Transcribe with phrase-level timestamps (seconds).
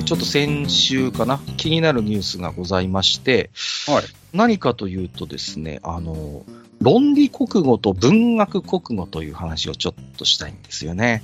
[0.00, 3.50] ーちょっと先週かな、気になるニュースがございまして、
[3.86, 4.04] はい。
[4.32, 6.44] 何かというとですね、あの、
[6.80, 11.22] 論理国語と文学国語という話をちょっとしたいんですよね。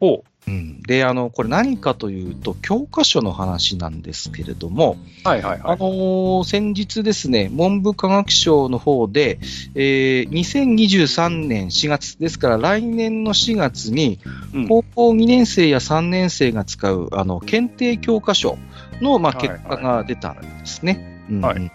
[0.00, 5.28] ほうん、で、あの、これ何かというと、教科書の話なんですけれども、う。
[5.28, 5.60] はいはいはい。
[5.64, 9.38] あのー先日ですね、文部科学省の方で、
[9.74, 14.18] えー2023年4月、ですから来年の4月に、
[14.54, 18.58] うん高校2年生や3年生が使う、あの、検定教科書
[19.00, 21.24] の、まあ、はい結果が出たんですね。
[21.30, 21.70] うんはい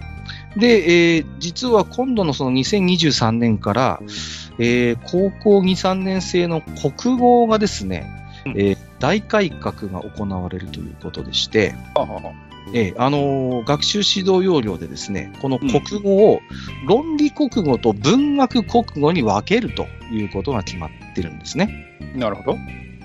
[0.58, 4.00] で、えー実は今度のその2023年から、
[4.60, 12.22] えー高校2、3年生の国語がですね、うんえー大改革が行われるということでして、ははは
[12.74, 16.40] ええあのー学習指導要領でですね、この国語を
[16.88, 22.00] 論理国語と文学国語に分けるということが決まってるんですね。
[22.16, 22.58] なるほど。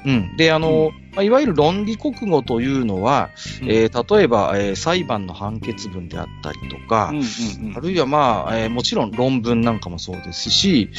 [0.07, 0.37] うん。
[0.37, 3.31] で、あのーまあいわゆる論理国語というのは、
[3.63, 10.91] えー例えば、えー裁判の判決文であったりとか、うんうんうんあるいはまあ、えーもちろん論文なんかもそうですし、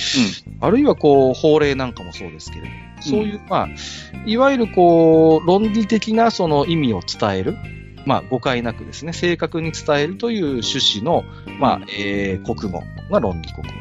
[0.59, 3.67] あるいはこう、法令なんかもそうですけれども、そういう、まあ、
[4.25, 7.55] いわゆるこう、論理的なその意味を伝える、
[8.05, 11.23] まあ、誤解なくですね、正確に伝えるという趣旨の、
[11.59, 13.73] まあ、えー国語が論理国語。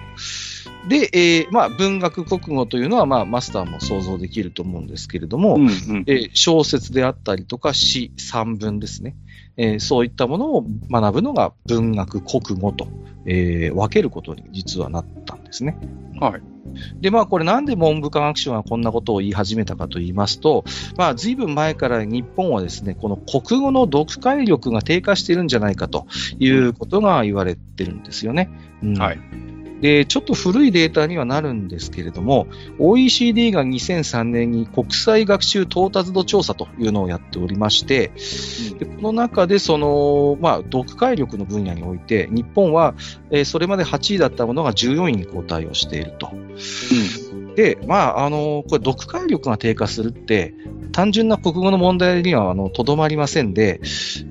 [0.88, 9.16] で、えーまあ、文学国語というのは、まあ、マスターも想像できると思うんですけれども、うんうんえー小説であったりとか詩、散文ですね。
[9.56, 12.88] えーそういったものを学ぶのが文学国語と、
[13.26, 15.76] えー分けることに実はなったんですね。
[16.20, 16.42] はい。
[17.00, 20.64] で、まあこれなんで文部科学省がこんなことを言い始めたかと言いますと、
[20.96, 26.06] まあ随分前から日本はですね、この国語の読解力が低下しているんじゃないかと
[26.38, 28.50] いうことが言われてるんですよね。
[28.82, 29.18] うんはい。
[29.80, 32.46] で、ちょっと古いデータにはなるんですけれども、
[32.78, 38.10] OECD が2003年に国際学習到達度調査というのをやっておりまして、
[38.78, 42.94] でこの中でその、まあ、読解力の分野において、日本は、
[43.30, 46.30] えーそれまで8位だったものが14位に後退をしていると。
[47.56, 50.54] で、まあ、あの、これ読解力が低下するって、
[50.92, 53.80] 単純な国語の問題には、とどまりませんで、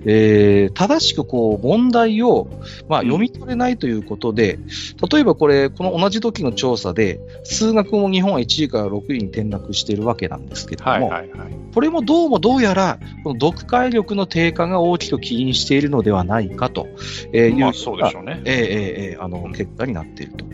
[0.06, 2.48] えー正しくこう、問題を、
[2.88, 4.60] まあ、読み取れないということで、
[5.12, 11.58] 例えばこれ、この同じ時の調査で、数学も日本は1位から6位に転落しているわけなんですけれども、はいはいはい。
[11.74, 16.88] これもどうもどうやら、この読解力の低下が大きく起因しているのではないかと、
[17.34, 18.42] えーいうまあそうでしょうね。
[18.46, 20.46] ええええええあの、結果になっていると。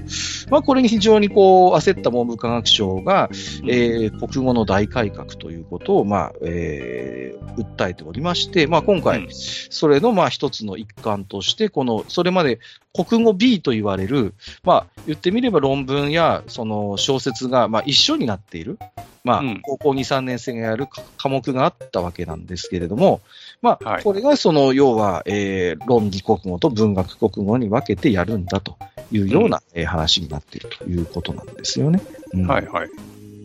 [0.50, 3.30] まあ、これに非常にこう、焦った文部科学省が、
[3.68, 9.28] えー国語の大改革ということを、まあ、えー訴えておりまして、まあ、今回、うん。
[9.32, 12.60] それの、まあ、一つの一環として、この、それまで
[12.94, 14.34] 国語 B と言われる、
[14.64, 18.80] まあ、言ってみれば論文や、その小説が、まあ、一緒になっている、
[19.24, 19.62] まあ、うん。
[19.62, 20.88] 高校2、3年生がやる
[21.18, 23.22] 科目があったわけなんですけれども、
[23.62, 24.04] まあ、はい。
[24.04, 28.78] これがその、要は、えー論理国語と文学国語に分けてやるんだと
[29.12, 32.02] いうような、えー話になっているということなんですよね。
[32.34, 32.48] うん。
[32.48, 32.90] はいはい。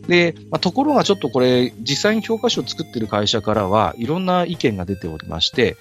[0.09, 5.77] で、まあ、ところがちょっとこれ、実際に教科書を作ってる会社からは、いろんな意見が出ておりまして、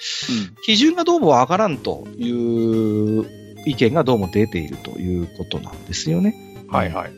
[0.67, 3.27] 基準がどうもわからんという
[3.65, 6.35] 意見がどうも出ているということなんですよね。
[6.69, 7.13] はいはい。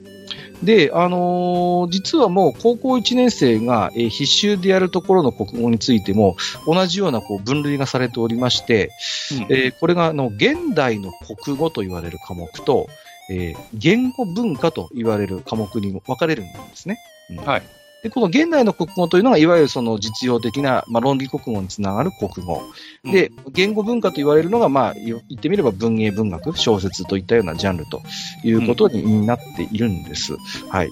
[0.63, 8.93] で、あのー実はもう高校1年生が、えー必修でやるところの国語についても、同じようなこう分類がされておりまして、
[9.49, 11.13] えーこれがあの現代の
[11.43, 12.89] 国語と言われる科目と、
[13.31, 16.99] えー言語文化と言われる科目にも分かれるんですね。
[17.31, 17.63] うんはい
[18.03, 22.63] で、この現代の国語というのが、いわゆるその実用的な、まあ、論理国語につながる国語。
[23.05, 28.01] で、言語文化と言われるのが、まあ、言ってみれば文芸文学、小説といったようなジャンルと
[28.43, 30.37] いうことになっているんです。
[30.71, 30.91] はい。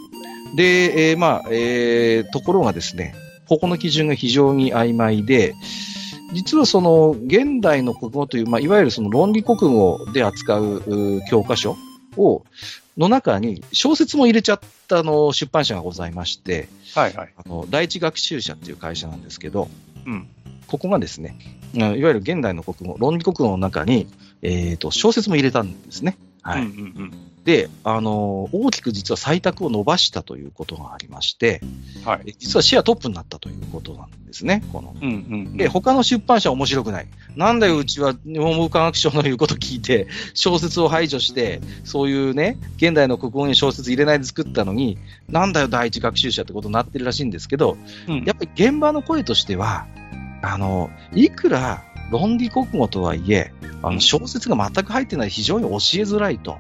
[0.55, 3.15] で、えーまあ、えーところがですね、
[3.49, 5.55] ここの基準が非常に曖昧で、
[6.35, 11.77] 実はその現代の国語という、まあ、いわゆるその論理国語で扱うう教科書
[12.19, 12.45] を、
[12.97, 17.35] の中に小説も入れちゃったあの出版社がございまして、はいはい。
[17.37, 19.69] あの第一学習社っていう会社なんですけど、
[20.07, 20.29] うん。
[20.67, 21.39] ここがですね、
[21.75, 24.09] うんいわゆる現代の国語、論理国語の中に、
[24.43, 26.17] えー、と小説も入れたんですね。
[26.43, 27.13] はいうんうん
[27.49, 31.63] で、あの大きく実は採択を伸ばしたということがありまして、
[31.97, 32.05] うん。
[32.05, 32.25] はい。
[32.27, 34.63] え実はシェアトップになったということなんですね。
[34.71, 35.57] このうんうんうん。
[35.57, 37.07] で、他の出版社は面白くない。
[37.37, 44.99] なんだよ、うちは文部科学省の言うこと聞いて、小説を排除して、そういうね、現代の国語に小説入れないで作ったのに、
[45.31, 47.79] なんだよ、第一学習者ってことになってるらしいんですけど、
[48.09, 49.87] うんやっぱり現場の声としては、
[50.43, 53.53] あの、いくら論理国語とはいえ、
[53.83, 56.59] あの小説が全く入ってない非常に教えづらいと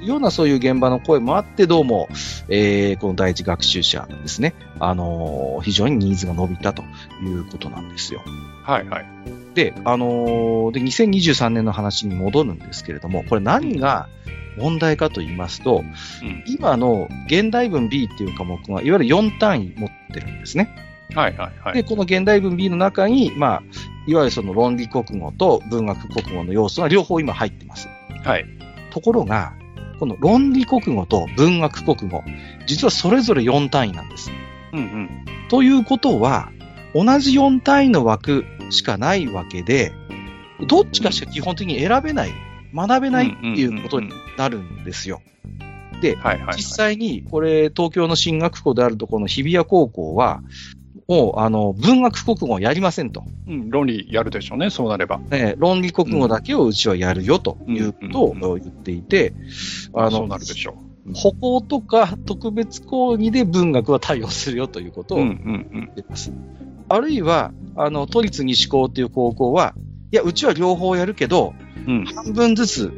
[0.00, 2.08] いうようなそういう現場の声もあって、どうも、
[2.48, 6.82] えーこの第一学習者ですね、あの非常にニーズが伸びたと
[7.22, 8.22] いうことなんですよ。
[8.64, 9.06] はいはい。
[9.54, 14.08] で、あのーで、2023年の話に戻るんですけれども、これ何が
[14.58, 15.84] 問題かと言いますと、
[16.22, 16.44] うん。
[16.46, 20.91] 今の現代文 B っていう科目が、いわゆる4単位持ってるんですね。
[21.14, 21.84] はいはいはで、い。
[21.84, 23.62] この現代文 B の中に、まあ、
[24.06, 27.88] いわゆるその論理国語と文学国語の要素が両方今入ってます。
[28.24, 28.46] はい。
[28.90, 29.54] ところが、
[29.98, 32.22] この論理国語と文学国語、
[32.66, 34.30] 実はそれぞれ4単位なんです。
[34.72, 35.24] うんうん。
[35.48, 36.50] ということは、
[36.94, 39.92] 同じ4単位の枠しかないわけで、
[40.66, 42.32] どっちかしか基本的に選べない、
[42.74, 45.22] 学べないっていうことになるんですよ。
[46.00, 46.56] で、はいはいはい。
[46.56, 50.42] 実際に、これ、東京の進学校であるところの日比谷高校は、
[51.12, 53.24] もう、あの、文学国語をやりませんと。
[53.46, 55.18] うん、論理やるでしょうね、そうなれば。
[55.18, 59.34] ね、論理国語だけをうちはやるよということを言っていて、
[59.92, 60.74] あのそうな、るでしょ
[61.14, 65.18] 歩行とか特別講義で文学は対応するよということう。
[65.18, 66.32] をうんう言んってます。
[66.88, 69.74] あるいは、あの、都立西高っていう高校は、
[70.12, 71.52] いや、うちは両方やるけど、
[71.86, 71.96] うん。
[71.98, 72.04] うん。
[72.06, 72.90] 半分ずつ、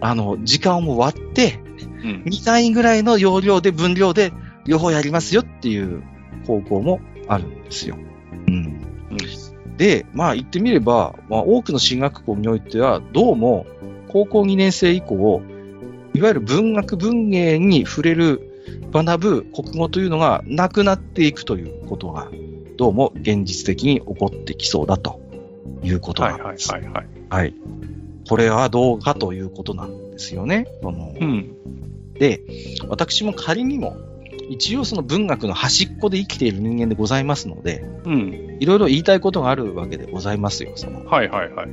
[0.00, 1.60] あの、時間をも割って、
[2.02, 2.22] うん。
[2.24, 4.32] 2単位ぐらいの容量で分量で
[4.64, 6.02] 両方やりますよっていう
[6.46, 7.96] 高校もあるんですよ。
[8.46, 8.78] うん。
[9.76, 13.66] で、まあ言ってみれば、まあ多くの進学校においては、どうも
[14.08, 15.42] 高校2年生以降、
[16.14, 18.44] いわゆる文学文芸に触れる、
[18.92, 22.28] 学ぶ国語というのがなくなっていくということが、
[22.76, 25.20] どうも現実的に起こってきそうだと
[25.82, 26.72] いうことはいはいなんです。
[26.72, 27.06] はいはい。
[27.28, 27.54] はい。
[28.28, 30.66] これはどうかということなんですよね。
[30.82, 32.12] そのうん。
[32.14, 32.42] で、
[32.88, 33.96] 私も仮にも、
[34.48, 38.56] 一応その文学の端っこで生きている人間でございますので、うん。
[38.60, 40.72] いろいろ言いたいことがあるわけでございますよ。
[40.76, 41.68] そのはいはいはい。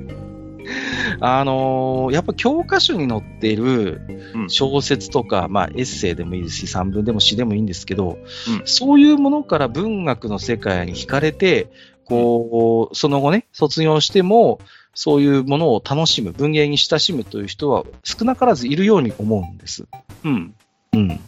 [1.21, 4.01] あのーやっぱ教科書に載っている
[4.33, 8.17] うん小説とか、まあエッセイでもいいですし、散文でも詩でもいいんですけど、
[8.47, 11.67] うんそういうものから文学の世界に惹かれて、
[12.05, 14.59] こう、その後ね、卒業しても、
[14.93, 19.85] そういうものを楽しむ、文芸に親しむという人は少なからずいるように思うんです。
[20.23, 20.53] うん。
[20.93, 21.19] うん。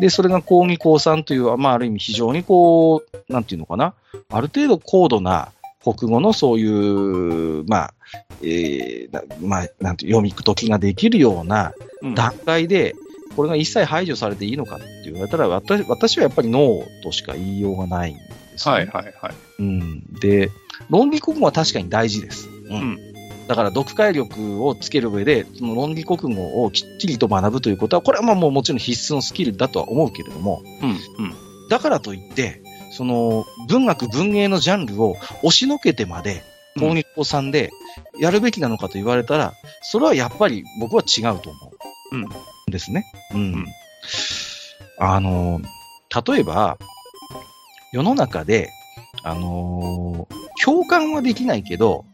[0.00, 3.94] で、それが高二高3という、まあ、ある意味非常にこう、なんていうのかな。
[4.30, 5.52] ある程度高度な
[5.82, 7.94] 国語のそういう、まあ、
[8.42, 11.72] えーなまあ、なんて読み解きができるような
[12.02, 12.94] うん段階で、
[13.36, 18.22] これが一切排除されていいのかって言われたら、私私はやっぱりノーとしか言いようがないんで
[18.56, 19.34] すよね、はいはいはい。
[19.58, 20.04] うん。
[20.20, 20.50] で、
[20.90, 22.48] 論理国語は確かに大事です。
[22.48, 23.15] うんうん
[23.46, 30.90] だから読解力をつける上で、その論理国語をきっちりと学ぶということは、これはまあもうもちろん必須のスキルだとは思うけれども、うん
[31.24, 31.34] うん。
[31.68, 36.42] だからといって、その文学文芸のジャンルを押しのけてまで、
[36.78, 37.70] 高二高3で
[38.18, 41.72] やるべきなのかと言われたら、それはやっぱり僕は違うと思
[42.12, 42.16] う。
[42.16, 42.26] うん
[42.70, 43.04] ですね。
[43.32, 43.40] うん。
[43.40, 43.66] うん
[44.98, 45.60] あの、
[46.26, 46.78] 例えば、
[47.92, 48.70] 世の中で、
[49.22, 50.28] あの
[50.62, 52.04] 共感はできないけど、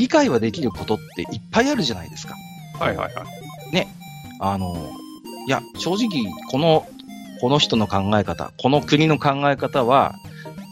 [0.00, 2.34] 理解はできることっていっぱいあるじゃないですか。
[2.78, 3.40] はいはいはい。
[4.40, 4.74] あの、
[5.46, 6.86] いや、正直、この、
[7.40, 10.14] この人の考え方、この国の考え方は、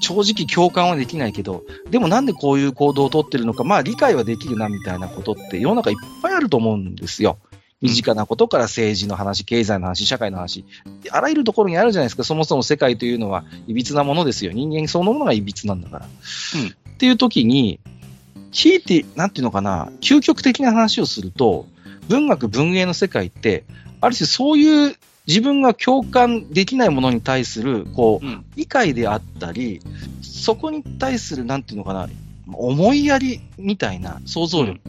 [0.01, 7.37] 正直共感はできないけど、でもなんでこういう行動をとってるのか、まあ理解はできるなみたいなことって世の中いっぱいあると思うんですよ。
[7.83, 10.65] 身近なことから政治の話、経済の話、社会の話、
[11.11, 12.25] あらゆるところにあるじゃないですか。
[12.25, 14.53] そもそも世界というのは歪なものですよ。
[14.53, 16.07] 人間そのものが歪なんだから。
[16.07, 17.79] うんっていう時に、
[18.51, 21.67] ひいて、なんていうのかな、究極的な話をすると、
[22.09, 23.65] 文学文芸の世界って、
[24.01, 28.45] ある種そういう自分が共感できないものに対する、こう、うん。
[28.57, 29.81] 理解であったり、
[30.23, 32.09] そこに対する、なんていうのかな、
[32.51, 34.81] 思いやりみたいな想像力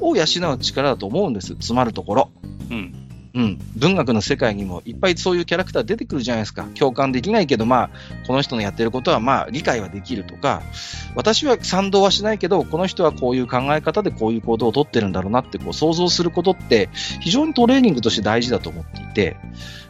[0.00, 1.54] を養う力だと思うんです。
[1.54, 2.30] つまるところ。
[2.70, 3.05] うん。
[3.36, 3.58] うん。
[3.76, 6.64] 文学の世界にもいっぱいそういうキャラクター出てくるじゃないですか。
[6.74, 7.90] 共感できないけど、まあ、
[8.26, 10.62] この人のやってることはまあ、理解はできるとか、
[11.14, 16.88] 私は賛同はしないけど、この人はこういう考え方でこういう行動をとってるんだろうなってこう想像することって、
[17.20, 19.36] 非常にトレーニングとして大事だと思っていて、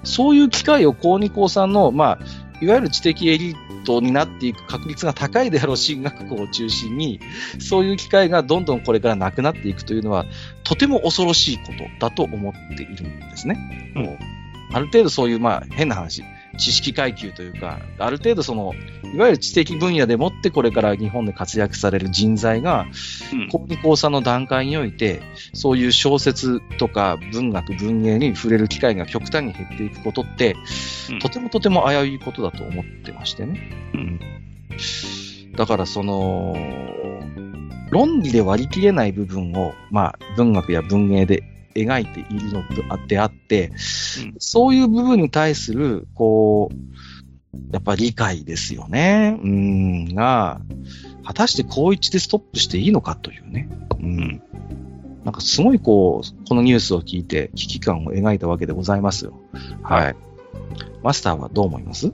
[0.03, 2.19] そういう機会を高2高3の、まあ、
[2.61, 7.21] いわゆる知的エリートになっていく確率が高いであろう進学校を中心に、
[7.59, 10.27] そういう機会がどんどんこれからなくなっていくというのは、
[10.65, 13.93] とても恐ろしいことだと思っているんですね。
[13.97, 14.19] うんもう
[14.73, 16.23] ある程度そういう、まあ、変な話、
[16.57, 18.75] 知識階級というか、ある程度その、
[19.15, 22.87] いわゆる知的分野でもってこれから日本で活躍される人材が、
[23.33, 23.49] うん。
[23.49, 25.23] 高2高3の段階において、
[25.53, 30.57] そういう小説とか文学、文芸に触れる機会が極端に減っていくことって、
[31.11, 31.19] うん。
[31.19, 33.61] とてもとても危ういことだと思ってましてね。
[33.95, 34.21] うん。
[35.57, 36.55] だからその、
[37.91, 41.43] 論理で割り切れない部分を、まあ、文学や文芸で
[41.77, 42.63] 描いているの
[43.07, 43.77] であって、うん
[44.39, 46.77] そういう部分に対する、こう、
[47.73, 49.39] やっぱ理解ですよね。
[49.43, 50.61] うん、が、
[51.25, 53.69] 果たして高一でストップしていいのかというね。
[53.99, 54.43] うん。
[55.25, 59.35] なんかすごいこう、このニュースを聞いて危機感を描いたわけでございますよ。
[59.83, 60.17] はい。
[61.03, 62.13] マスターはどう思います？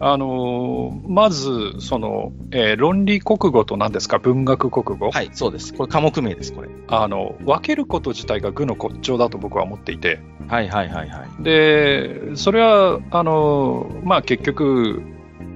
[0.00, 5.74] あのーまず、その、えー論理国語と何ですか、文学国語、はい、そうです。
[5.74, 6.68] これ科目名です、これ。
[6.88, 11.42] あの、分けること自体が愚の骨頂だと僕は思っていて、はいはいはいはい。
[11.42, 15.02] で、それは、あの、まあ結局、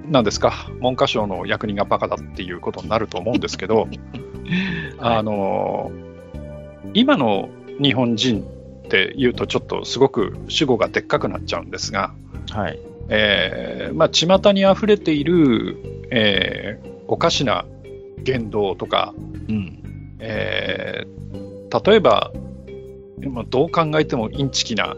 [0.08, 3.88] なんですか、文科省の役人がバカだっていうことになると思うんですけど、
[4.98, 5.92] あの、
[6.94, 7.48] 今の
[7.80, 12.12] 日本人って言うとちょっとすごく主語がでっかくなっちゃうんですが、
[12.50, 12.78] はい。
[13.12, 17.64] えーまあ、巷に溢れている、えーおかしな
[18.22, 19.12] 言動とか、
[19.48, 20.16] うん。
[20.20, 21.20] えー
[21.86, 22.32] 例えば、
[23.20, 24.96] まあどう考えてもインチキな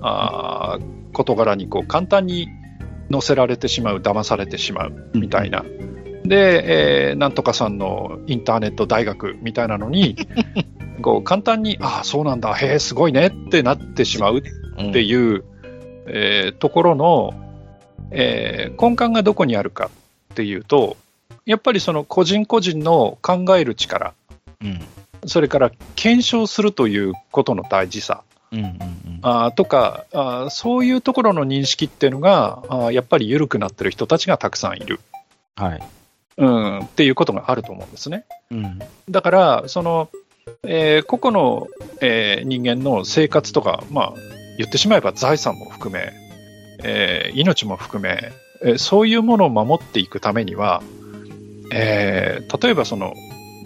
[0.00, 2.48] あー事柄にこう簡単に
[3.10, 5.64] 乗せられてしまう、騙されてしまうみたいな。
[6.24, 10.16] で、えーなんとかさんのインターネット大学みたいなのに、
[11.00, 14.42] こう簡単に、ああ、そうなんだ、へえ、すごいねってなってしまう
[14.78, 14.90] うん。
[14.90, 15.44] っていう、
[16.06, 17.34] えーところの、
[18.10, 19.90] えー根幹がどこにあるか
[20.32, 20.96] っていうと、
[21.44, 24.14] やっぱりその個人個人の考える力、
[24.62, 24.80] うん。
[25.26, 28.22] それから検証するということの大事さ
[28.52, 28.78] うんうんうん。
[29.22, 35.00] あーとかあー、そういうところの認識っていうのが、あーやっぱり緩くなってる人たちがたくさんいる、
[35.56, 35.82] はい。
[36.38, 38.24] うん、っていうことがあると思うんですね。
[38.50, 38.78] うん。
[39.08, 40.10] だから、その、
[40.64, 41.66] えー個々の、
[42.00, 44.14] えー人間の生活とか、まあ、
[44.58, 46.12] 言ってしまえば財産も含め、
[46.86, 50.82] えー命も含め、えーそういうものを守っていくためには、
[51.72, 53.14] えー例えばその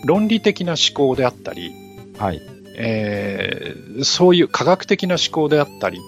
[0.05, 1.73] 論理的な思考であったり、
[2.19, 2.41] はい。
[2.77, 5.99] えーそういう科学的な思考であったり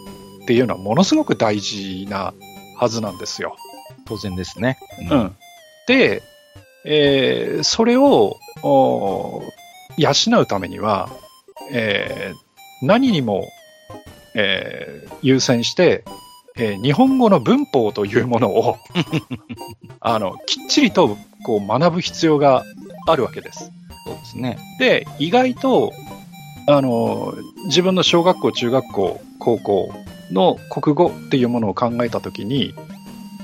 [0.44, 2.32] っていうのはものすごく大事な
[2.78, 3.56] はずなんですよ。
[4.06, 4.78] 当然ですね。
[5.10, 5.14] う。
[5.14, 5.36] ん、
[5.86, 6.22] で、
[6.84, 9.42] えーそれをお
[9.98, 11.10] 養うためには、
[11.70, 13.46] えー何にも、
[14.34, 16.04] えー優先して、
[16.56, 18.78] えー日本語の文法というものを
[20.00, 22.64] あのきっちりとこう学ぶ必要が
[23.06, 23.70] あるわけです。
[24.04, 24.58] そうですね。
[24.78, 25.92] で、意外と、
[26.68, 27.34] あの、
[27.66, 29.94] 自分の小学校、中学校、高校
[30.30, 32.74] の国語っていうものを考えたときに、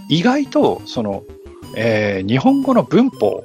[0.09, 1.23] 意外と、その、
[1.77, 3.45] えー日本語の文法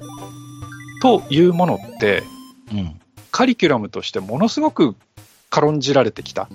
[1.02, 2.24] というものって、
[2.72, 3.00] うん。
[3.32, 4.96] カリキュラムとしてものすごく
[5.50, 6.50] 軽んじられてきた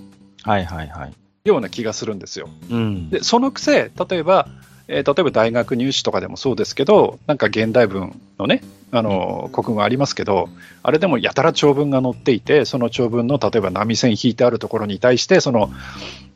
[0.44, 1.12] はいはいはい。
[1.44, 2.48] ような気がするんですよ。
[2.70, 3.10] うん。
[3.10, 4.48] で、そのくせ、例えば、
[4.90, 10.48] えー例えば大学入試とかでもそうですけど、なんか現代文のね、あの、国語ありますけど、
[10.82, 15.70] あれでもやたら長文が載っていて、その長文の例えば波線引いてあるところに対して、その、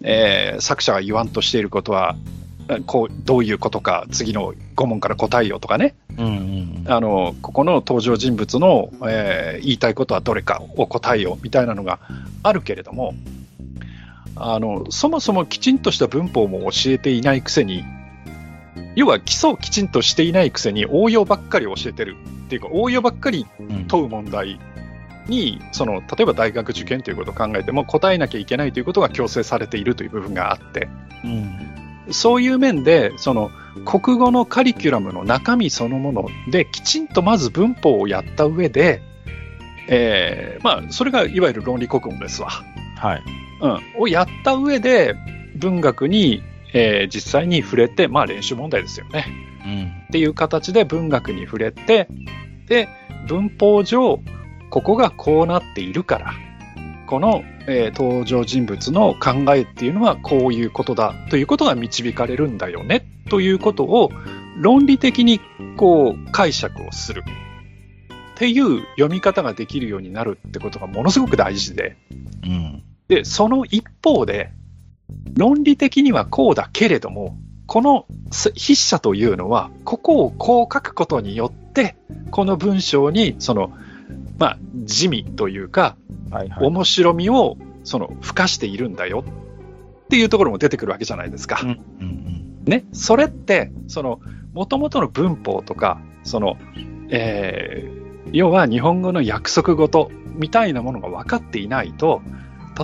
[0.02, 2.14] えー作者が言わんとしていることは、
[2.68, 12.00] えこう、どういうことか、次の5問から答えようとかね、うんうんあの、ここの登場人物の、えー言いたいことはどれかを答えようみたいなのが
[12.42, 13.14] あるけれども、
[14.44, 17.84] あの、そもそもきちんとした文法も教えていないくせに、
[18.96, 23.86] 要は基礎をきちんとしていないくせに応用ばっかり教えてるっていうか、応用ばっかりうん。
[23.86, 24.58] 問う問題
[25.28, 30.88] に、その、例えば大学受験ということを考えても答えなきゃいけないということが強制されているという部分があって、
[31.24, 32.12] うん。
[32.12, 33.50] そういう面で、その
[33.84, 39.02] 国語のカリキュラムの中身そのもので、きちんとまず文法をやった上で、
[39.88, 42.50] えーまあ、それがいわゆる論理国語ですわ。
[42.96, 43.22] はい。
[43.62, 45.14] うん、をやった上で、
[45.56, 46.42] 文学に、
[46.74, 49.26] えー実際に触れて、まあ練習問題ですよね。
[49.64, 50.04] うん。
[50.08, 52.08] っていう形で文学に触れて、
[52.66, 52.88] で、
[53.28, 54.20] 文法上、
[54.70, 56.34] ここがこうなっているから、
[57.06, 64.10] この、えー登場人物の考えっていうのはこういうことだということが導かれるんだよねということを
[64.56, 65.40] 論理的に
[65.76, 67.22] こう解釈をする
[68.34, 71.96] っていう読み方ができるようになるってことがものすごく大事で、
[72.42, 72.82] うん。
[73.08, 74.52] で、その一方で、
[75.34, 81.96] 論理的にはこうだけれども、このす筆者というのは、ここをこう書くことによって、
[82.30, 83.72] この文章に、その、
[84.38, 85.96] まあ、地味というか、
[86.30, 86.66] はいはい。
[86.66, 89.24] 面白みを、その、付加しているんだよ
[90.04, 91.60] っていうところも出てくるわけじゃないですか。
[91.62, 92.84] うんうんね。
[92.92, 94.20] それって、その、
[94.52, 96.56] 元々の文法とか、その、
[97.10, 102.22] えー要は日本語の約束事みたいなものが分かっていないと、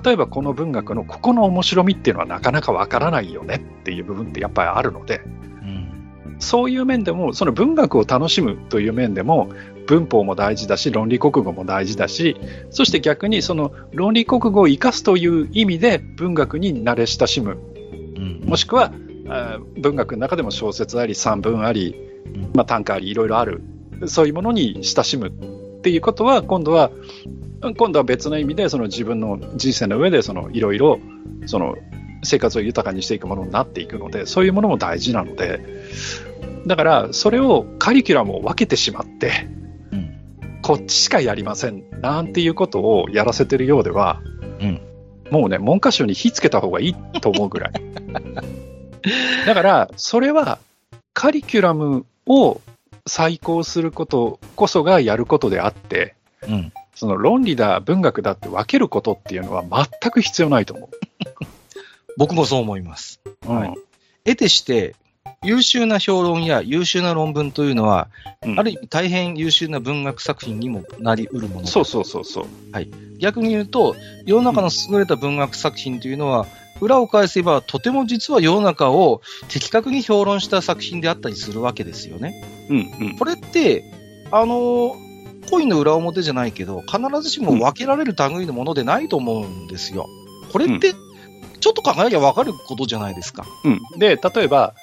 [0.05, 5.29] 例えばこの文学のここの面白みっていうのはなかなか分からないよねっていう部分ってやっぱりあるので、う
[5.65, 6.37] ん。
[6.39, 9.51] そういう面でも、その文学を楽しむという面でも、
[9.87, 12.37] 文法も大事だし、論理国語も大事だし、
[12.71, 17.59] そして逆にその論理国語を生かすという意味で文学に慣れ親しむ
[18.17, 18.43] うん。
[18.45, 18.93] もしくは
[19.29, 21.95] あ文学の中でも小説あり、散文あり
[22.35, 23.63] うん、まあ、短歌あり、いろいろある、
[24.07, 26.91] そういうものに親しむっていうことは、今度は、
[27.61, 31.01] 今度は別の意味で、その自分の人生の上で、そのいろいろ、
[31.47, 31.77] その
[32.23, 35.61] 生活を豊かにしていくものになっていくので、そういうものも大事なので、
[36.67, 39.49] だから、それをカリキュラムを分けてしまって、
[39.93, 40.61] うん。
[40.63, 44.21] こっちしかやりませんなんていうことをやらせてるようでは、
[44.61, 44.81] うん
[45.31, 47.73] もうね、文科省に火つけた方がいいと思うぐらい。
[49.47, 50.59] だから、それは
[51.13, 52.61] カリキュラムを
[53.07, 56.15] 再考することこそがやることであって、
[56.49, 56.73] うん。
[56.99, 60.91] その論理だ、文学だって分けることっていうのは全く必要ないと思
[62.19, 63.21] 僕もそう思います。
[63.47, 63.53] う。
[63.53, 63.75] はい
[64.25, 64.97] 得てして、
[65.45, 68.09] 優秀な評論や優秀な論文というのは、
[68.45, 72.47] うんある意味大変優秀な文学作品にもなり得るものそうそうそうそう。
[73.19, 73.95] 逆に言うと、
[74.27, 76.47] 世の中の優れた文学作品というのは、
[76.81, 82.67] 裏を返せば、とても実は世の中を的確に評論した作品であったりするわけですよね。
[82.69, 83.17] うんうん。
[83.17, 83.85] これって、
[84.33, 84.97] あのコ
[85.61, 90.07] インの裏表じゃないけど、必ずしも分けられる類のものでないと思うんですよ。
[90.53, 90.95] これって、
[91.61, 93.47] ちょっと考えりゃ分かることじゃないですか。
[93.65, 94.75] うん、で、例えば、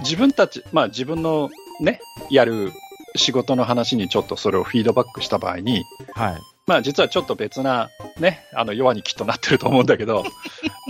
[0.00, 1.50] 自分たち、まあ自分の
[1.80, 2.00] ね、
[2.30, 2.72] やる
[3.16, 6.40] 仕事の話にちょっとそれをフィードバックした場合に、はい。
[6.66, 10.24] まあ実はちょっと別なね、あの弱にきっとなってると思うんだけど、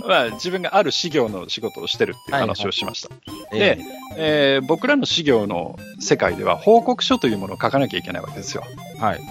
[0.07, 3.09] まあ自分がある事業の仕事をしてるっていう話をしました。
[3.51, 3.79] で
[4.17, 8.63] えー僕らの事業の世界では報告書というものを書かなきゃいけないわけですよ。
[8.99, 9.21] はい。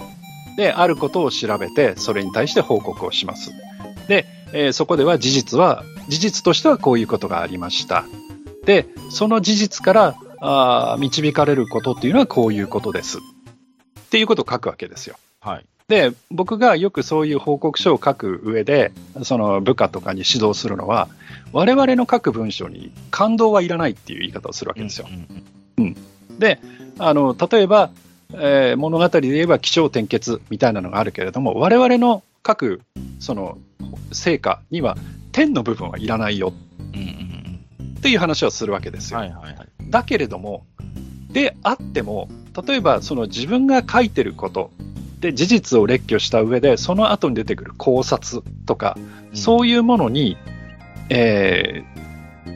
[0.56, 3.52] で、あることを調べて、それに対して報告をします。
[4.08, 8.04] で、えーそこでは事実は、事実としてはこういうことがありました。
[8.64, 13.18] で、その事実からあー導かれることっていうのはこういうことです。
[13.18, 15.16] っていうことを書くわけですよ。
[15.40, 15.64] はい。
[15.92, 18.92] で、僕がよくそういう報告書を書く上で、
[19.24, 21.10] その部下とかに指導するのは、
[21.52, 25.06] 我々の書く文章に感動はいらないっていう言い方をするわけですよ。
[25.76, 25.96] うんうん
[26.38, 26.60] で、
[26.98, 27.90] あの、例えば、
[28.32, 32.80] えー物語で言えば起承転結みたいなのがあるけれども、我々の書く、
[33.20, 33.58] その、
[34.12, 34.96] 成果には、
[35.30, 36.54] 点の部分はいらないよ
[37.98, 39.18] っていう話をするわけですよ。
[39.18, 39.68] はいはいはい。
[39.90, 40.64] だけれども、
[41.30, 42.30] であっても、
[42.66, 44.70] 例えばその自分が書いてること
[45.22, 48.98] で事実を列挙した上で、その後に出てくる考察とか、
[49.32, 50.36] そういうものに、
[51.08, 52.02] えー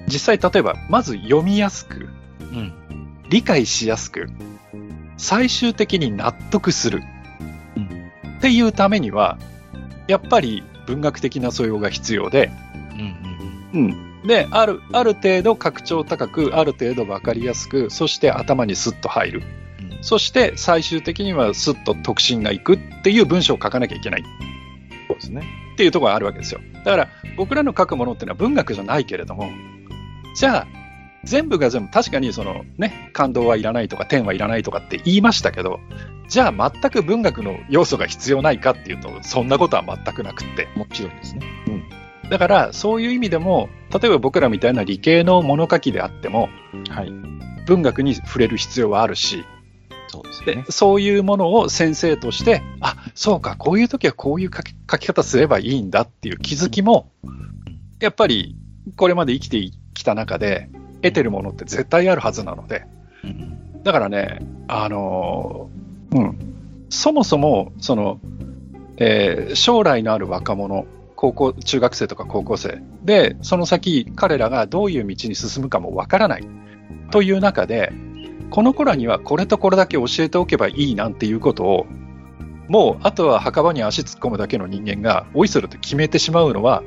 [0.09, 2.09] 実際例えば、まず読みやすく、
[2.40, 2.72] うん。
[3.29, 4.29] 理解しやすく、
[5.16, 7.02] 最終的に納得する、
[7.76, 9.38] うんっていうためには、
[10.07, 12.50] やっぱり文学的な素養が必要で、
[12.92, 13.90] うんうん
[14.22, 14.26] うん。
[14.26, 19.42] で、ある、ある程度格調高く、ある程度わかりやすく、そして頭にスッと入る。
[19.97, 24.25] うんそして最終的にはスッと特進がいくっていう文章を書かなきゃいけない
[25.09, 25.43] そうですね。
[25.75, 26.61] っていうところがあるわけですよ。
[26.85, 29.51] だから僕らの書くものっていうのは文学じゃないけれども、
[30.35, 30.67] じゃあ、
[31.25, 35.81] 全部が全部、確かにそのね、感動はいらないとか、点はいらないとかって言いましたけど、
[36.29, 40.69] じゃあ全く文学の要素が必要ないかっていうと、そんなことは全くなくって。
[40.77, 41.43] もちろんですね。
[42.31, 46.49] だから、そういう意味でも、例えば僕らみたいな理系の物書きであっても、
[46.91, 47.11] はい。
[47.67, 49.45] 文学に触れる必要はあるし、
[50.16, 50.64] そうですでね。
[50.70, 57.11] そういうものを先生として、あそうか、こういう時はこういう書き書き方すればいいんだっていう気づきも、
[58.00, 58.57] やっぱり
[58.96, 60.70] これまで生きてきた中で
[61.02, 62.87] 得てるものって絶対あるはずなので、
[63.24, 63.83] うん。
[63.83, 68.20] だからね、あのーうん、そもそもその、
[68.96, 76.46] えー将来のある若者、高校中学生とか高校生で、その先、彼らがどういう道に進むかもわからない
[77.11, 77.92] という中で、
[78.51, 81.87] この子らにはこれとこれだけ教えておけばいいなんていうことを、
[82.69, 86.83] もうあとは墓場に足突っ込むだけの人間がおいそれと決めてしまうのは、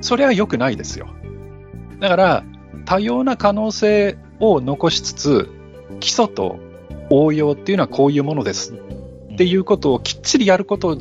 [0.00, 1.08] それは良くないですよ。
[2.00, 2.44] だから、
[2.84, 5.48] 多様な可能性を残しつつ、
[6.00, 6.58] 基礎と
[7.10, 10.96] 応用っていうのはこういうものですっていうことをきっちりやること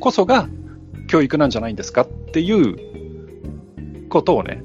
[0.00, 0.48] こそが
[1.08, 4.62] 教育なんじゃないんですかっていうことをね、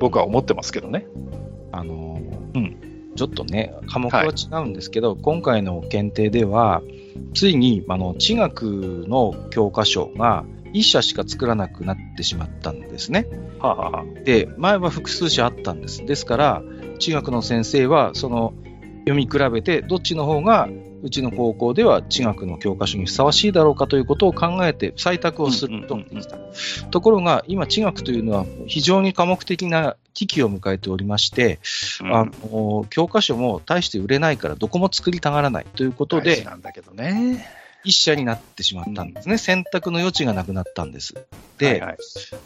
[0.00, 1.06] 僕は思ってますけどね。
[1.72, 2.07] あの
[3.18, 4.28] ちょっとね、科目は違
[4.62, 6.82] うんですけど、今回の検定では、
[7.34, 13.26] ついに、あの、地学の教科書が一社しか作らなくなってしまったんですね。
[13.58, 16.06] はあ、はあはあ、で、前は複数社あったんです。
[16.06, 16.62] ですから、
[17.00, 18.54] 地学の先生は、その、
[19.00, 20.68] 読み比べて、どっちの方が、
[21.02, 26.38] うちの高校では地学の教科書にふさわしいだろうかということを考えて採択をするとできた。
[26.90, 31.60] ところが、今、地学というのは非常に科目的な危機を迎えておりまして、
[32.02, 37.57] あの教科書も大して売れないからどこも作りたがらないということで大事、なんだけどね。
[37.88, 39.38] 一社になってしまったんですね。
[39.38, 41.14] 選択の余地がなくなったんです。
[41.56, 41.96] で、はいはい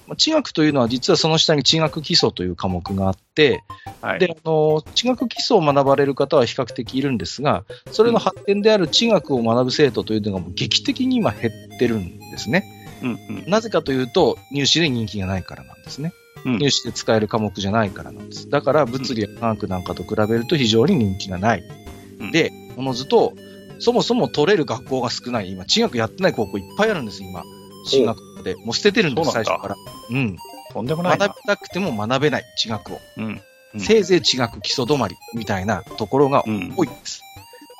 [0.06, 3.64] まあ地学というのは実はその下に地学基礎という科目があって、
[4.00, 12.64] はいで、あの、地学基礎を学ばれる方は比較的いるんですが、それの発展である地学を学ぶ生徒というのがもう劇的に今減ってるんですね。
[13.02, 16.12] うんうんなぜかというと、入試で人気がないからなんですね。
[16.44, 18.48] うん入試で使える科目じゃないからなんです。
[18.48, 21.64] だから、物理や科学なんかと比べると非常に人気がない。
[22.20, 23.34] うんで、おのずと、
[23.82, 25.50] そもそも取れる学校が少ない。
[25.50, 27.42] 今、地学やってない高校いっぱいあるんです、今。
[27.86, 28.54] 進学で。
[28.56, 29.76] もう捨ててるんです、最初から。
[30.10, 30.36] うん。
[30.72, 31.42] とんでもないな学び。
[31.46, 33.00] たくても学べない、地学を。
[33.18, 33.42] うんうん
[33.78, 37.22] せいぜい地学基礎止まりみたいなところがうん多いんです。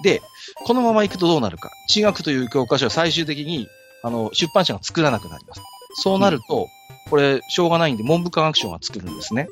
[0.02, 0.22] で、
[0.64, 1.70] このまま行くとどうなるか。
[1.86, 3.68] 地学という教科書は最終的に、
[4.02, 5.60] あの、出版社が作らなくなります。
[5.96, 6.68] そうなると、
[7.10, 9.48] これ、しょうがないんで、文部科学省が作るんですね。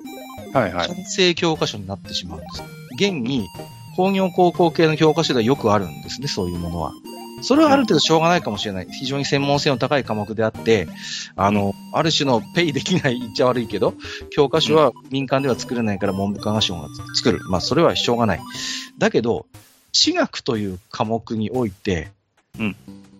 [0.52, 0.88] はいはい。
[0.88, 2.62] 完成教科書になってしまうんです。
[2.94, 3.46] 現に、
[4.00, 6.92] 工業高校系の教科書ではよくあるんですね、そういうものは。
[7.42, 8.86] それはある程度しょうがないかもしれない。
[8.90, 10.88] 非常に専門性の高い科目であって、
[11.36, 13.92] あの、ある種のペイできない、言っちゃ悪いけど、
[14.30, 17.40] 教科書は民間では作れないから文部科学省が作る。
[17.50, 18.40] まあ、それはしょうがない。
[18.96, 19.44] だけど、
[19.92, 22.10] 地学という科目において、
[22.58, 22.76] うん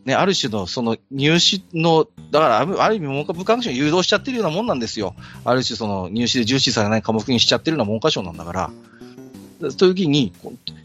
[0.07, 5.15] ね、ある種のその入試の、だからある意味文科部科学省が誘導しちゃってるようなもんなんですよ。
[5.45, 8.71] ある種その入試で重視されない科目にしちゃってるような文科省なんだから。
[9.61, 10.33] という時に、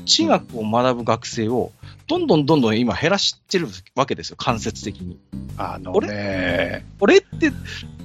[0.05, 1.71] 地学を学ぶ学生を
[2.07, 5.17] どんどんどんどん今減らしてるわけですよ、間接的に。
[5.57, 7.51] あのね、これって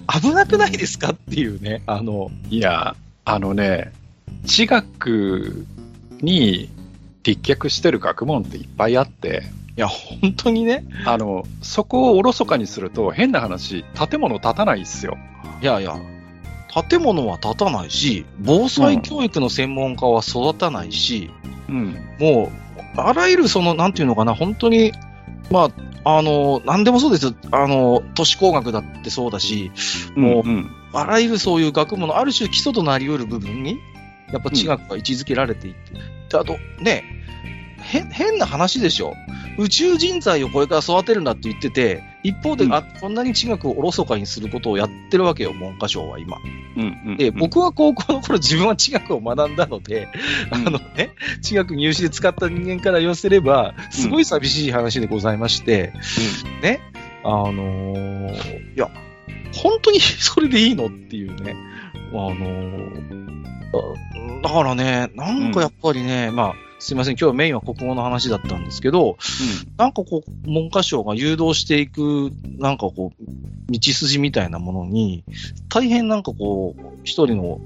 [0.09, 3.93] 危なくないですかっていうね、あの、いや、あのね、
[4.45, 5.67] 地学
[6.21, 6.71] に
[7.23, 9.43] 立脚してる学問っていっぱいあって、
[9.77, 15.19] いや、本当にね、あの、そこをおろそかにすると変な話、建物建たないっすよ。
[15.63, 15.99] いやいや、
[16.89, 21.31] 建物は建たないし、防災教育の専門家は育たないし、
[21.69, 21.97] うん。
[22.19, 22.51] も
[22.97, 24.93] う、あらゆるその、なんていうのかな、本当に、
[25.51, 25.71] ま
[26.05, 27.35] あ、あの、なんでもそうですよ。
[27.51, 29.73] あの、都市工学だってそうだし、
[30.15, 30.71] もううん。
[30.93, 33.79] あらゆるそういう学問のある種基礎となり得る部分に、
[34.33, 35.93] やっぱ地学が位置づけられていって、
[36.31, 37.05] であと、ね、
[37.83, 39.15] へ変な話でしょ。
[39.61, 46.39] 宇宙人材をこれから育てるんだって言ってて、一方で、うんあ、こんなに地学をおろそかにすることをやってるわけよ、文科省は今。
[46.77, 46.99] うん。
[47.07, 47.17] うん。
[47.19, 50.09] で、僕は高校の頃自分は地学を学んだので、
[50.51, 51.11] あのね、
[51.43, 55.93] 地学入試で使った人間から言わせれば、すごい寂しい話でございまして、
[56.63, 56.81] ね、
[57.23, 58.91] あのーいや、
[59.53, 61.55] 本当に それでいいのっていうね、
[62.13, 63.31] あのー
[64.43, 69.19] だだからね、なんかやっぱりね、まあ、すいません、今日メインは国語の話だったんですけど、
[69.77, 75.23] なんかこう、文科省が誘導していく、なんかこう、道筋みたいなものに、
[75.69, 77.61] 大変なんかこう、一人の、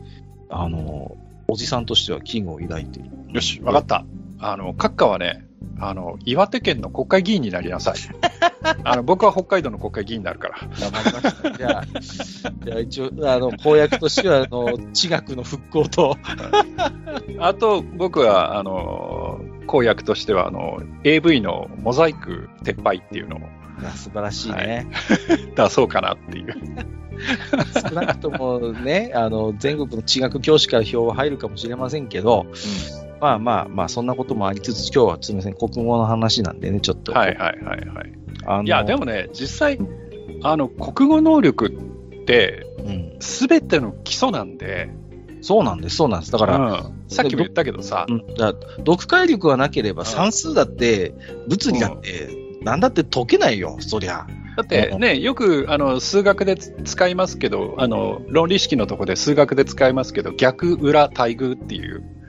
[0.51, 3.11] あの、おじさんとしては危惧を抱いている。
[3.33, 4.05] よし、わかった。
[4.41, 5.47] あの、閣下はね、
[5.79, 7.95] あの、岩手県の国会議員になりなさい。
[8.85, 10.59] あの、僕は北海道の国会議員になるから。
[10.81, 11.51] 黙りました。
[11.53, 11.85] じゃあ、
[12.65, 16.17] じゃあ一応、あの、公約としては、あの、地学の復興と、
[17.39, 23.41] あと、僕は、あの、公約としては、あの、AV のモザイク撤廃っていうのを
[23.95, 24.87] 素晴らしいね。
[25.57, 26.55] 出そうかなっていう。
[27.89, 32.47] 少なくともね、あの、全国の地学教師から票は入るかもしれませんけど、
[33.25, 37.13] まあまあまあ、そんなこともありつつ、今日はすみません、国語の話なんでね、ちょっと。
[37.13, 38.13] はいはいはいはい。
[38.45, 39.79] あのいや、でもね、実際、
[40.43, 44.91] あの、国語能力って、うん、すべての基礎なんで、
[45.41, 46.33] そうなんです、そうなんです。
[46.33, 47.09] だから、うん。
[47.09, 48.05] さっきも言ったけどさ。
[48.07, 51.15] う、ん、だ読解力がなければ算数だって、
[51.49, 52.29] 物理だって、
[52.61, 54.27] なんだって解けないよ、そりゃ。
[54.59, 61.97] だってね、よくあの数学で使いますけど、あの論理式のとこで数学で使いますけど、逆、裏、対偶っていう。
[61.97, 62.24] うんうん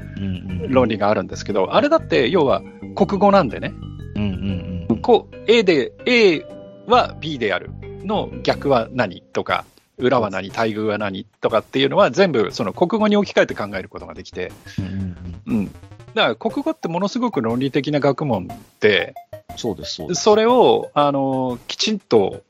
[0.69, 2.61] 論理があるんですけど、あれだって要は
[2.95, 3.73] 国語なんでね、
[4.15, 5.01] うんうんうん。
[5.01, 6.45] こう A で、A
[6.87, 7.71] は B である。
[8.05, 9.21] の逆は何？
[9.21, 9.65] とか、
[9.97, 11.25] 裏は何、対偶は何？
[11.41, 15.65] とかっていうのは全部その国語に置き換えて考えることができて、うんうんうん。
[16.13, 18.47] だから国語ってものすごく論理的な学問
[18.79, 19.15] で、
[19.49, 20.21] うん、そうです、そうです。
[20.21, 22.43] それを、あの、きちんと、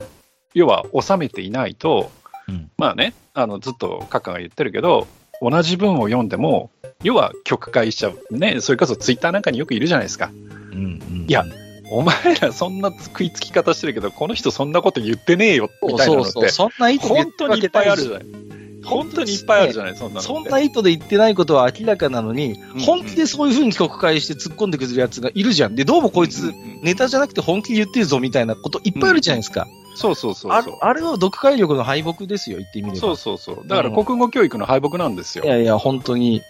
[0.52, 2.10] 要は収めていないと、
[2.48, 2.70] うん。
[2.76, 5.06] まあね、あの、ずっとカッカが言ってるけど、
[5.40, 6.70] 同じ文を読んでも、
[7.02, 8.36] 要は曲解しちゃう。
[8.36, 10.30] ね、それこそツイッターなんかによくいるじゃないですか。
[10.72, 11.44] うんうん、いや
[11.90, 18.45] お前らそんな食いつき方してるけど、この人そんなこと言ってねえよ、みたいなのって、そうそう、そんな意図本当にいっぱいあるじゃわない。
[18.86, 20.20] 本当にいっぱいあるじゃない、そんな。
[20.20, 25.74] そんな意図で言ってないことは明らかなのに、うん本気でそういう風に曲解して突っ込んでくるやつがいるじゃん。
[25.74, 29.66] で、どうもこいつ、うんうんネタじゃなくて本気で言ってるぞみたいなこといっぱいあるじゃないですか。
[29.96, 30.78] そうそうそうあそう。
[30.82, 33.00] あれは読解力の敗北ですよ、言ってみれば。
[33.00, 33.66] そうそうそう。
[33.66, 35.44] だから国語教育の敗北なんですよ。
[35.44, 36.38] いやいや、本当に。
[36.38, 36.42] う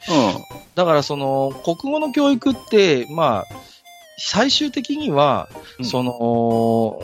[0.75, 3.57] だからその、国語の教育って、まあ、
[4.19, 7.01] 最終的には、うんその、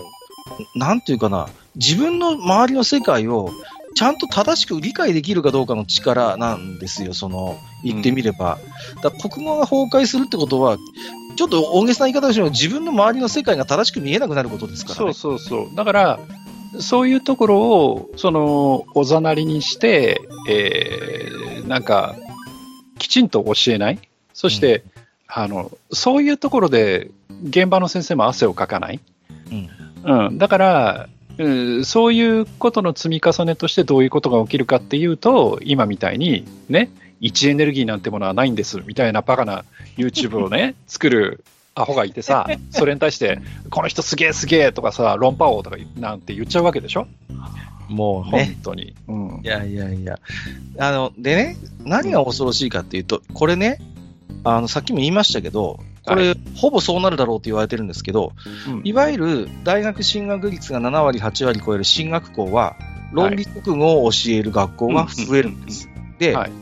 [0.75, 3.51] なんていうかな、自分の周りの世界を
[3.95, 8.59] ちゃんと正しく理解できるかどうかの力なんですよ、その、言ってみれば。
[9.03, 10.79] だから国語が崩壊するってことは、
[11.37, 15.13] ちょっと大げさな言い方をしても自分の周りの世界が正しく見えなくなることですからね。
[15.15, 15.75] そうそうそう。
[15.75, 16.21] だから、
[16.81, 22.17] そういうところを、その、おざなりにして、えーなんか、
[22.99, 23.99] きちんと教えない。
[24.35, 24.85] そして、
[25.27, 27.11] あの、そういうところで、
[27.45, 29.01] 現場の先生も汗をかかない。
[29.51, 30.39] うんうん。
[30.39, 31.22] だから、うん
[31.85, 36.91] そういうことの積み重ねとしてどういうことが起きるかっていうと、今みたいに、ね、
[37.21, 39.65] 位置エネルギーなんてものはないんです、みたいなバカな
[39.97, 43.39] YouTube をね、 作るアホがいてさ、 それに対して、
[43.71, 47.07] この人すげえすげえとかさ、論破王とかなんて言っちゃうわけでしょ？
[47.89, 48.57] 本もうね。
[48.63, 48.95] 当に。
[49.09, 49.47] うんい。
[49.47, 50.19] やいやいや。
[50.79, 53.79] あの、でね、何が恐ろしいかっていうと、これね、
[54.45, 58.33] あの、さっきも言いましたけど、これ、はほぼそうなるだろうと言われてるんですけど、
[58.69, 58.81] うん。
[58.85, 62.77] いわゆる大学進学率が7割、8割超える進学校は、
[63.13, 65.89] 論理国語を教える学校が増えるんです。
[66.19, 66.53] で、はい。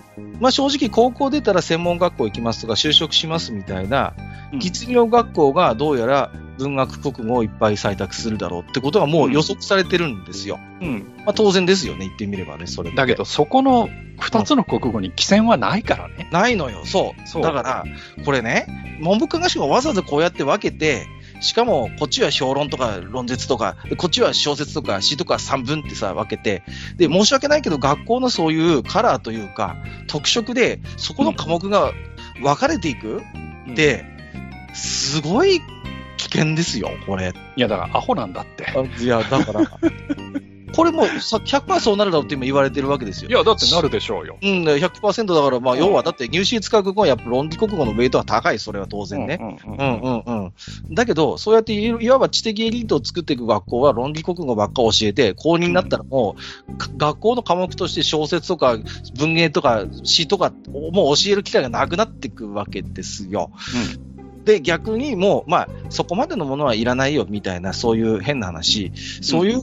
[0.40, 4.14] まあ正直高校出たら専門学校行きますとか就職しますみたいな、
[4.53, 4.61] うん。
[4.61, 10.58] 実業学校がどうやら文学国語をいっぱい採択するだろうってことがもう予測されてるんですよ。
[10.80, 11.12] うん。
[11.24, 16.28] まあ当然ですよね、言ってみればね、それだけど、そこの2つの国語に寄せはないからね。
[16.30, 17.28] ないのよ、そう。
[17.28, 17.84] そうだから、
[18.24, 21.06] これね、文部科学省がわざわざこうやって分けて、
[21.40, 26.62] しかも、こっちは評論とか論説とか、こっちは小説とか詩とか散文ってさ、分けて、
[26.96, 31.92] で、申し訳ないけど、学校のそういうカラーというか、特色で、そこの科目が
[32.42, 33.22] 分かれていく
[33.72, 34.04] って、
[34.74, 35.60] すごい
[36.28, 37.33] 危険ですよ、これ。
[37.56, 38.66] いや、だからアホなんだって。
[39.02, 39.61] いや、だから、
[40.72, 43.30] これもうさ100%そうなるだろうって今言われてるわけですよ。
[43.30, 44.38] いや、だってなるでしょうよ。
[44.40, 49.38] うん、100%だから、まあ、要はだって入試に使う国語はやっぱ論理国語のウェイトは高い、それは当然ね。
[49.40, 50.94] うんうんうんうんうんうん。
[50.94, 56.37] だけど、そうやっていいわば知的エリートを作っていく学校は論理国語ばっか教えて、公認になったらも
[56.68, 58.78] う、か学校の科目として小説とか
[59.18, 63.50] 文芸とか詩とかをもう教える機会がなくなっていくわけですよ。
[64.44, 68.92] で、逆にもう、まあ、そこまでのものはいらないよ、みたいな、そういう変な話。
[69.22, 69.61] そういう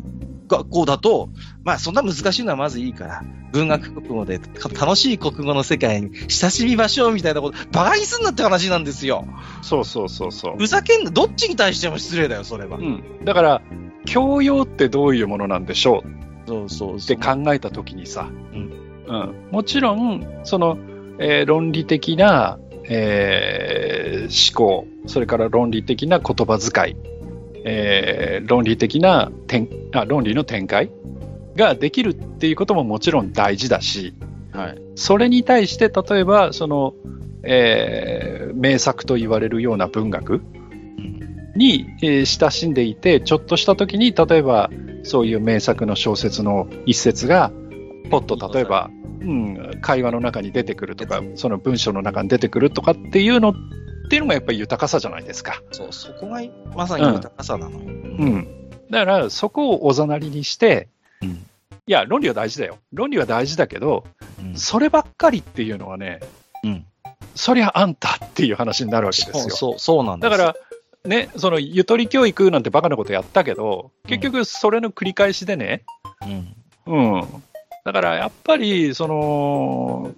[0.48, 1.30] 学校だと、
[1.63, 9.26] まあ、そんな難しいのはまずいいから、文学国語でか楽しい国語の世界に親しみましょう、みたいなこと、バカにすんなって話なんですよ。
[9.62, 10.56] そうそうそうそう。
[10.58, 12.78] ふざけんな、どっちに対しても失礼だよ、それは。
[12.78, 13.62] うん、だから、
[14.06, 16.04] 教養ってどういうものなんでしょ
[16.46, 16.48] う？
[16.48, 17.16] そうそうって。
[17.18, 18.72] 考えたときにさ、うん
[19.08, 20.78] うんもちろん、その、
[21.20, 26.95] えー論理的な、えー思考、それから論理的な言葉遣い、
[27.65, 30.89] えー論理的な展あ論理の展開
[31.56, 34.13] ができるっていうことももちろん大事だし、
[34.52, 34.82] はい。
[34.95, 36.93] それに対して例えばその、
[37.43, 40.41] えー名作と言われるような文学
[41.56, 44.69] に、えー親しんでいてちょっとした時に例えば
[45.04, 47.52] そういう名作の小説の一節が
[48.08, 48.89] ポッと例えば、
[49.22, 53.54] うん、会話の中に出てくるとかその文章の中に出てくるとかっていうのっ
[54.10, 55.62] ていうのがやっぱり豊かさじゃないですか。
[55.72, 56.41] そう、そこが
[56.76, 57.80] まさに豊かさなのよ。
[57.80, 60.88] ううん、だからそこをおざなりにして、
[61.22, 61.43] うん
[61.89, 64.04] いや論理は大事だよ論理は大事だけど
[64.41, 66.20] うんそればっかりっていうのはね
[66.63, 66.86] うん。
[67.38, 69.41] そりゃあんたっていう話になるわけですよ。
[69.41, 70.56] そうそう、そうなんだから、
[71.06, 75.84] ね、そのゆとり教育なんてバカなことやったけど、結局それの繰り返しでね、
[76.86, 76.93] うん。
[76.93, 77.43] うん。
[77.88, 80.12] だからやっぱり、その、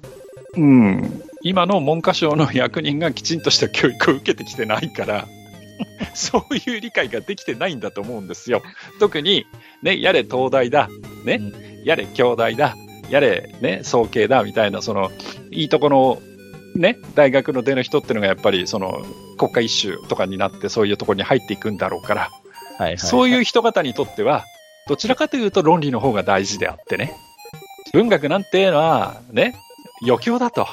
[0.57, 5.27] うん、今の文科省の役人がきちんとした教育を受けてきてないから、
[6.15, 8.63] そういう理解ができてないんだと思うんですよ。
[8.99, 9.45] 特に、
[9.83, 10.89] ね、やれ東大だ、
[11.25, 11.39] ね、
[11.85, 12.75] やれ京大だ、
[13.11, 15.11] やれね、総計だみたいな、その、
[15.51, 16.19] いいとこの、
[16.73, 19.05] ね、大学の出の人っていうのがやっぱり、その、
[19.37, 22.31] 国家一周とかになって、そういうところに入っていくんだろうから、
[22.79, 22.97] はいはい。
[22.97, 24.43] そういう人方にとっては、
[24.87, 27.15] どちらかというと論理の方が大事であってね。
[27.93, 29.55] 文学なんていうのは、ね、
[30.01, 30.67] 余興だと。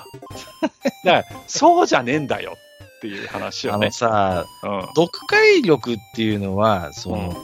[1.05, 2.57] だから、そうじゃねえんだよ
[2.97, 3.93] っていう話をねあの。
[3.93, 7.37] さ、うん読解力っていうのは、その、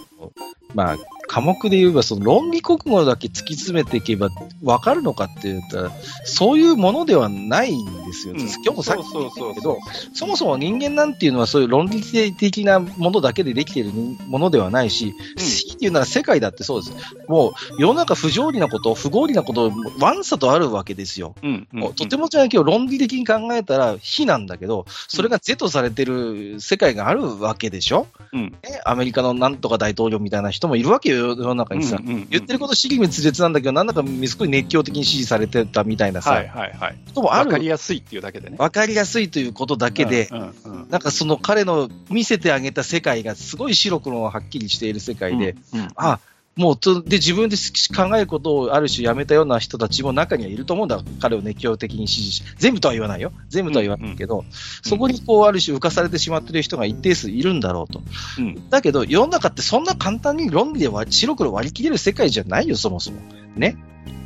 [0.74, 0.96] まあ、
[1.28, 4.28] 科目で言えば、その論理国語だけ突き詰めていけば
[4.62, 5.90] 分かるのかって言ったら、
[6.24, 8.34] そういうものではないんですよ。
[8.34, 8.40] うん。
[8.40, 9.78] 今日もさっき言ったけど、
[10.14, 12.02] そもそも人間なんていうのはそういう論理
[12.34, 13.92] 的なものだけでできている
[14.26, 15.42] ものではないし、うん。
[15.42, 16.94] CD ていうなら世界だってそうです。
[17.26, 21.34] もう世の中不条理なこと、不合理なこと、わんさとあるわけですよ。
[21.42, 28.54] うんうんうん、とてもじゃないけど、論理的に考えたら非なんだけど、それが是とされてる世界があるわけでしょ、うん、
[28.84, 31.98] アメリカのなんとか大統領みたいな人もいるわけよ、世の中にさ。
[32.00, 36.32] うんうんうん、言ってること、主義滅裂なんだけど、なんだかすごい熱狂的に支持されてたみたいなさ。
[36.32, 36.98] はいはいはい。
[37.14, 37.46] ともある。
[37.46, 38.56] わかりやすいっていうだけでね。
[38.58, 46.20] わかりやすいということだけで、うんうんうん、なんかその彼の見せてあげた世界がすごい白黒がはっきりしている世界で、うんうん、あ、
[46.54, 46.76] もう
[47.08, 47.56] で自分で
[47.96, 58.02] 考えることをある種やめたような人たちも中にはいると思うんだ、彼を熱狂的に支持し、全部とは言わないよ、全部とは言わないけど、うんうん、そこにこうある種浮かされてしまっている人が一定数いるんだろうと、
[58.38, 63.20] うん、だけど世の中ってそんな簡単に論理で白黒割り切れる世界じゃないよ、そもそも。
[63.56, 63.76] ね。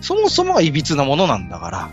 [0.01, 1.91] そもそもが歪なものなんだから。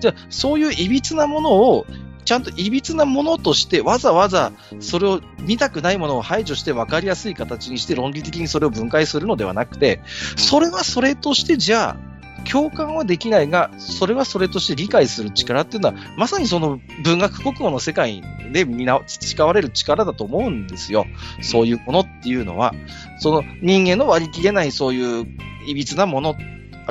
[0.00, 1.86] じゃあ、そういう歪なものを
[2.24, 10.00] ちゃんといびつなものとして、わざわざそれを見たくないものを排除して分かりやすい形にして論理的にそれを分解するのではなくて、
[10.36, 21.06] それはそれとしてじゃあ、共感はできないが、それはそれとして理解する力っていうのは、まさにその文学国語の世界で培われる力だと思うんですよ。
[21.40, 22.74] そういうものっていうのは、
[23.18, 25.26] その人間の割り切れないそういう
[25.66, 26.36] いびつなもの、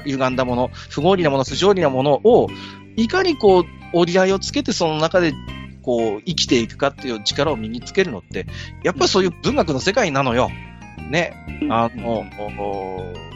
[0.06, 2.48] 歪んだもの、不合理なもの、不条理なものを、
[2.96, 5.34] いかにこう、折り合いをつけてその中で
[5.82, 8.48] こう生きていくかっていう力を身につけるのって、
[8.84, 10.50] やっぱりそういう文学の世界なのよ。
[11.10, 11.34] ね。
[11.70, 12.26] あの、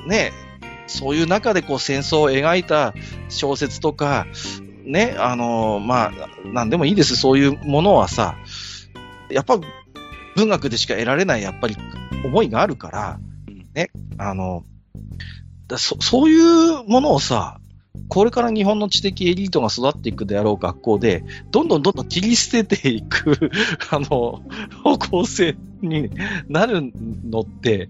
[0.07, 0.31] ね。
[0.87, 2.93] そういう中でこう戦争を描いた
[3.27, 4.25] 小説とか、
[4.85, 6.11] ね、あの、まあ、
[6.45, 7.17] なんでもいいです。
[7.17, 8.37] そういうものはさ、
[9.29, 9.59] やっぱ
[10.37, 11.75] 文学でしか得られないやっぱり
[12.23, 13.19] 思いがあるから、
[13.73, 14.63] ね、あの、
[15.75, 17.59] そそういうものをさ、
[18.09, 23.51] これから日本の知的エリートが育っていくであろう学校で、どんどんどんどん切り捨てていく
[23.91, 24.41] あの、
[24.83, 26.09] 方向性に
[26.47, 26.91] なる
[27.29, 27.89] のって、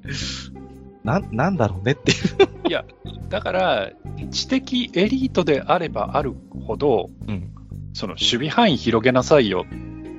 [1.04, 2.84] な、なんだろうねっていういや、
[3.30, 3.92] だから、
[4.32, 6.34] 知的エリートであればある
[6.66, 7.52] ほど、うん、
[7.94, 9.66] その守備範囲広げなさいよ。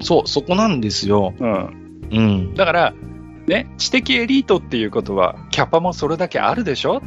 [0.00, 1.34] そう、そこなんですよ。
[1.38, 2.00] うん。
[2.10, 2.54] うん。
[2.54, 2.94] だから、
[3.46, 7.02] ね、知的エリートっていうことは、キャパもそれだけあるでしょ？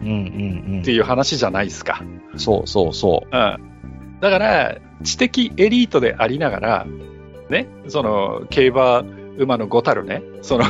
[0.00, 0.80] うんうんうん。
[0.82, 2.02] っていう話じゃないですか。
[2.36, 3.36] そうそうそう。
[3.36, 3.56] うん。
[4.20, 6.86] だから、知的エリートでありながら、
[7.50, 9.04] ね、その、競馬
[9.38, 10.64] 馬のごたるね、その、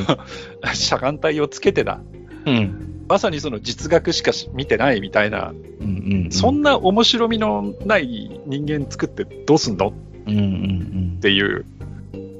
[0.74, 2.00] 車間帯をつけてだ。
[2.44, 3.04] うん。
[3.08, 9.92] まさにその実学しか見てないみたいな、うんうんうん、そんな面白みのない人間作ってどうすんの、
[10.26, 11.64] うんうんうん、っていう。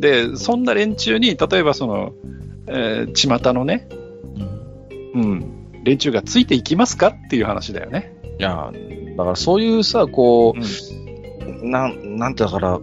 [0.01, 2.13] で、そんな連中に、例えばその、
[2.67, 3.89] えー、巷のね、
[5.15, 7.15] うん、うん、連中がついていきますか？
[7.27, 8.13] っていう話だよね。
[8.41, 8.73] いや、
[9.17, 12.81] だからそういうさ、こう、うん、なん、なんてだから、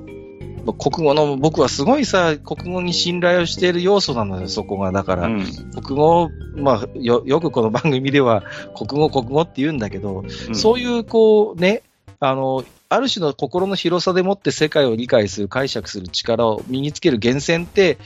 [0.72, 4.92] 国語の、僕はすごいさ、国語に信頼をしている要素なのよ、そこが。
[4.92, 5.46] だから、うん、
[5.84, 8.44] 国語、まあよ、よくこの番組では、
[8.76, 11.84] 国語、国語って言うんだけど、うん、そういう、こう、ね、
[12.20, 17.98] あの、ある種の心の広さでもって世界を理解する、解釈する力を身につける源泉って、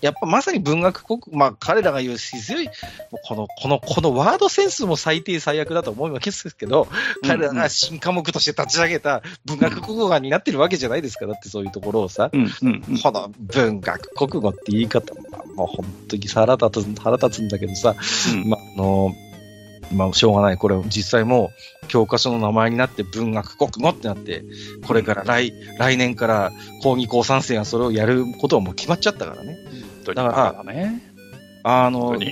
[0.00, 2.68] やっぱまさに文学国、まあ彼らが言う強い、
[3.24, 6.88] この、この、このワードセンスも最低最悪だと思うわけですけど、
[7.22, 11.26] 彼らが新科目として立ち上げた文学国語が担ってるわけじゃないですか。
[11.26, 15.14] だってそういうところをさ、うんうんうん、この文学国語って言い方、
[15.54, 17.94] もう本当に腹立つ、腹立つんだけどさ、
[18.32, 19.14] うん、まあ、あの、
[19.92, 20.56] まあ、しょうがない。
[20.56, 21.50] これ、実際も
[21.82, 24.44] う、教科書の名前になって文学国語ってなって、
[24.86, 29.56] これから来、来年から講義校3生がそれをやることはもう決まっちゃったからね。
[30.04, 31.02] だから、ね、
[31.62, 32.16] あの、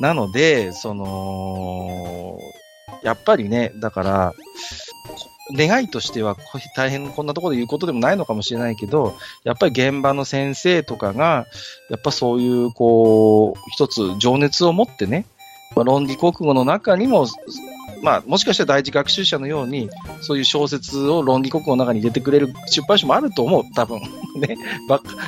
[0.00, 2.38] なので、その、
[3.02, 4.34] やっぱりね、だから、
[5.52, 6.36] 願いとしては
[6.76, 11.46] 大変こんなところで言うことでもないのかもしれないけど、やっぱり現場の先生とかが、
[11.90, 15.26] やっぱそういう、こう、一つ情熱を持ってね、
[15.76, 17.26] 論理国語の中にも、
[18.02, 24.00] まあ、もしかしたら第一学習者のように、そういう小説を論理国語の中に入れてくれる出版社もあると思う、多分。
[24.36, 24.56] ね。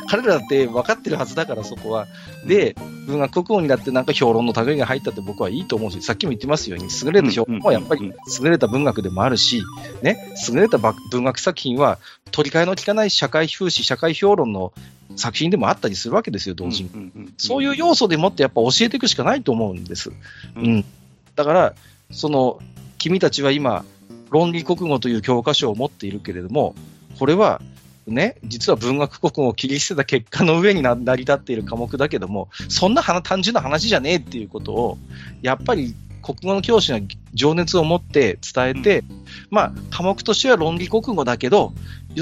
[0.08, 2.06] 彼らだって分かってるはずだから、そこは。
[2.46, 2.74] で、
[3.06, 9.62] 文学国語になってなんか評論の類が入ったって僕はいいと思うし、さっきも言ってますように、優れた評論はやっぱり優れた文学でもあるし、
[10.02, 11.98] ね、優れた文学作品は
[12.30, 14.72] 取り替えの効かない社会風刺、社会評論の
[15.16, 16.90] 作品でもあったりするわけですよ、同時に。
[17.36, 20.12] そういう要素でもってやっぱ教えていくしかないと思うんです。
[20.56, 20.84] うん。
[21.36, 21.74] だから、
[22.12, 22.58] その、
[22.98, 23.84] 君たちは今、
[24.30, 26.74] 論理国語という教科書を持っているけれども、
[27.18, 27.60] これは、
[28.06, 34.98] ね、実は文学国語を切り捨てた結果の上に成り立っている科目だけども、そんな単純な話じゃねえっていうことを、
[35.42, 37.00] やっぱり国語の教師が
[37.34, 39.04] 情熱を持って伝えて、
[39.50, 41.72] まあ、科目としては論理国語だけど、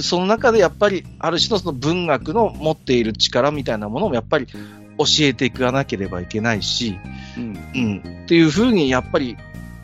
[0.03, 6.99] その中でやっぱり、ある種のその文学の持っている力みたいなものもやっぱり教教えていかなければいけないし、
[7.36, 7.59] うん。
[7.74, 8.22] うん。
[8.24, 9.36] っていうふうに、やっぱり、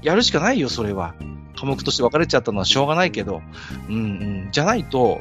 [0.06, 1.16] やるしかないよ、それは。
[1.58, 3.42] 科目として分かれちゃったのはしょうがないけど、
[3.88, 3.98] うんう
[4.46, 4.48] ん。
[4.52, 5.18] じゃないと、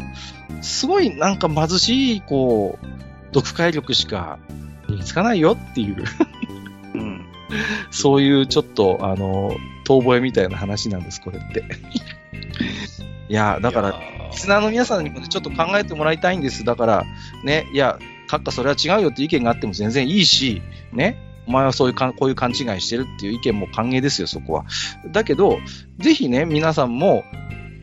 [0.62, 2.86] すごいなんか貧しい、こう、
[3.34, 4.38] 読解力しか
[4.88, 6.04] 身につかないよっていう、
[6.94, 7.26] うん。
[7.90, 9.56] そういうちょっと、あの、
[9.86, 11.64] 遠吠えみたいな話なんです、これって。
[13.28, 14.00] いや、だから、
[14.32, 16.64] リスナーの皆さんにもね、ちょっと考えてもらいたいんです。
[16.64, 17.06] だから、
[17.44, 17.98] ね、いや、
[18.30, 20.62] 閣下それは違うよって意見があっても全然いいし、
[20.94, 21.18] ね、
[21.48, 24.66] お前はそういうかん、こういう勘違いしてるっていう意見も歓迎ですよ、そこは。
[25.12, 25.60] だけど、
[26.00, 27.24] ぜひね、皆さんも、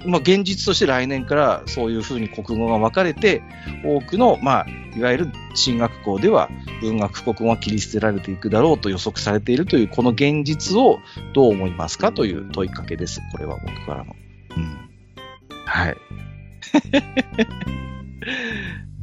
[0.04, 3.42] まあ、現実として来年からそういうふうに国語が分かれて、
[3.84, 6.50] 多くの、まあ、いわゆる進学校では
[6.80, 10.98] 文学国語が切り捨てられていくだろうと予測されているという、この現実を
[11.34, 13.20] どう思いますかという問いかけです。
[13.30, 14.16] これは僕からの。
[14.56, 14.90] うん。
[15.64, 15.96] はい。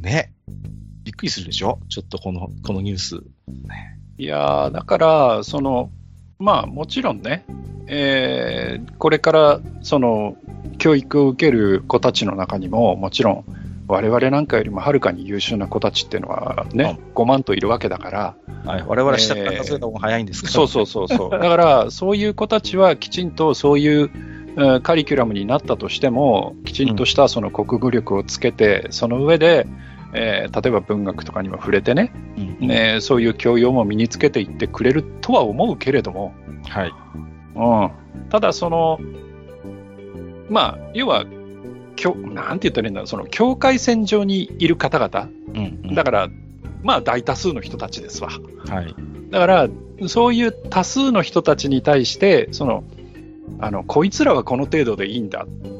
[0.00, 0.32] ね。
[1.02, 1.80] びっくりするでしょ？
[1.88, 3.22] ちょっとこの、このニュース。
[4.20, 5.90] いやーだから、その、
[6.38, 7.42] まあもちろんね、
[7.86, 10.36] えーこれからその
[10.76, 13.44] 教育を受ける子たちの中にも、もちろん
[13.88, 18.84] 我々なんかよりもはるかに優秀な子たちっていうのはね、5万といるわけだから、はい。
[18.86, 21.30] 我々は下から数えた方が早いんですから、そうそうそうそう。
[21.30, 24.10] だから、そういう子たちはきちんとそういう、
[24.56, 29.66] えーカリキュラムになったとしても、きちんとしたその国語力をつけて、その上で、
[30.12, 36.34] えー例えば文学とかにも触れてね、うんねそういう教養も身につけていってくれるとは思うけれども、
[36.68, 36.92] はい。
[37.54, 38.98] うん、ただ、その、
[40.48, 41.24] まあ、要は、
[41.96, 46.28] きょなんて言ったらいいんだろう、その境界線上にいる方々、うんうんだから、
[46.82, 48.30] まあ、大多数の人たちですわ。
[48.68, 48.94] はい。
[49.30, 49.68] だから、
[50.06, 52.84] そういう多数の人たちに対して、その、
[53.58, 55.79] あの、こいつらはこの程度でいいんだうん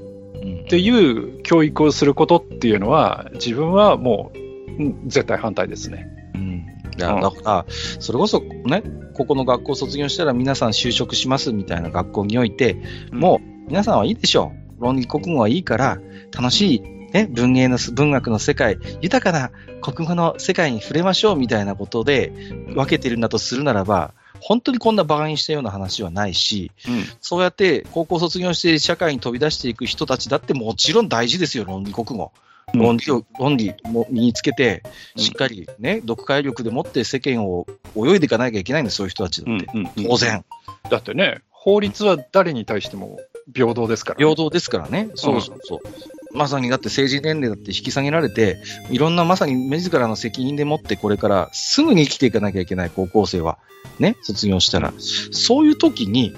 [0.70, 4.38] っていう教育をすることっていうのは、自分はもう、
[4.70, 6.06] うん絶対反対ですね。
[6.36, 6.64] うん。
[6.96, 12.76] だから、それこそね、ここの学校卒業したら皆さん就職しますみたいな学校において、
[13.10, 14.80] もう皆さんはいいでしょう。
[14.84, 15.98] 論理国語はいいから、
[16.32, 16.80] 楽しい、
[17.12, 19.50] ね、文芸のす、文学の世界、豊かな
[19.82, 22.32] 国語の世界に触れましょうみたいなことで
[22.76, 32.32] 分けてるんだとするならば、本当にこんな馬鹿にしたような話はないし、うんそうやって高校卒業して社会に飛び出していく人たちだってもちろん大事ですよ、論理国語。
[32.34, 34.84] うん論理を、論理も身につけて、
[35.16, 37.66] うんしっかりね、読解力でもって世間を
[37.96, 39.66] 泳いでいかなきゃいけないんです、そういう人たちだって。
[39.74, 40.44] うん当然。
[40.88, 43.18] だってね、法律は誰に対しても
[43.54, 45.10] 平等ですから、平等ですからね。
[45.14, 45.80] そうそうそう。
[46.32, 53.58] まさにだって成人年齢だって引き下げられて、いろんなまさに自らの責任でもってこれからすぐに生きていかなきゃいけない高校生は、
[53.98, 56.34] ね、卒業したら、そういう時に、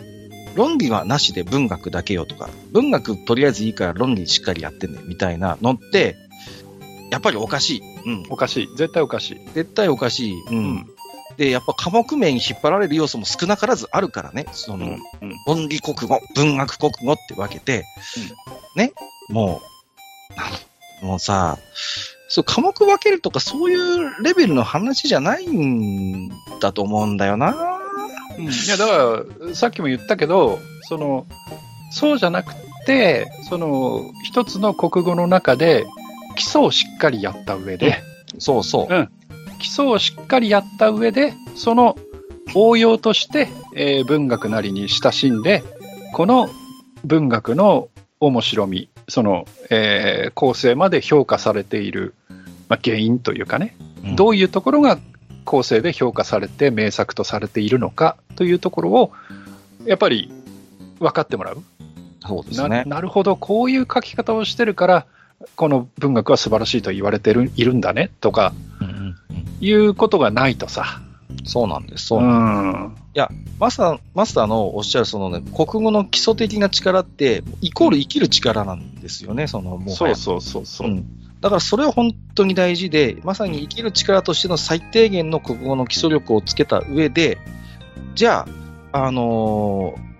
[0.54, 6.16] 論理はなしで文学だけよとか、文学とりあえずいいから論理しっかりやってね、みたいなのって、
[7.10, 7.82] やっぱりおかしい。
[8.06, 8.26] うん。
[8.30, 8.68] おかしい。
[8.76, 9.40] 絶対おかしい。
[9.54, 10.42] 絶対おかしい。
[10.50, 10.86] うん。
[11.36, 14.46] で、やっぱ科目名に引っ張られる要素も少なからずあるからね。
[14.52, 15.02] その、うん
[15.46, 17.84] 論理国語、文学国語って分けて、
[18.76, 18.92] ね、
[19.28, 19.71] もう、
[21.02, 21.58] もうさ、
[22.28, 26.30] そう、科目分けるとかそういうレベルの話じゃないん
[26.60, 27.78] だと思うんだよな。
[28.38, 31.26] うんいや、だから、さっきも言ったけど、その、
[31.90, 32.54] そうじゃなく
[32.86, 35.84] て、その、一つの国語の中で、
[36.36, 37.98] 基礎をしっかりやった上で、
[38.38, 39.08] そうそう。
[39.58, 41.96] 基礎をしっかりやった上で、その
[42.54, 45.62] 応用として、えー文学なりに親しんで、
[46.14, 46.48] この
[47.04, 47.88] 文学の
[48.20, 52.14] 面白み、その、えー構成まで評価されている、
[52.68, 54.98] まあ、原因というかね、うんどういうところが
[55.44, 59.12] 構成で評価されて名作とされているのかというところを、
[59.84, 60.32] やっぱり
[60.98, 61.62] 分かってもらう。
[62.22, 62.84] なそうですね。
[62.86, 65.06] なるほど、こういう書き方をしてるから、
[65.56, 68.52] この文学は素晴らしいと言われてるいるんだねとか
[69.60, 71.00] いうことがないとさ。
[71.44, 72.06] そうなんです。
[72.06, 73.02] そうなんですん。
[73.58, 79.94] マスター、マスターのおっしゃるそのね、国語の基礎的な力って、イコール生きる力なんですよね、その、もう。
[79.94, 80.88] そうそうそうそう。
[80.88, 87.38] うんだからそれは本当に大事で、まさに生きる力としての最低限の国語の基礎力をつけた上で、
[88.14, 88.46] じゃ
[88.92, 90.11] あ、あのー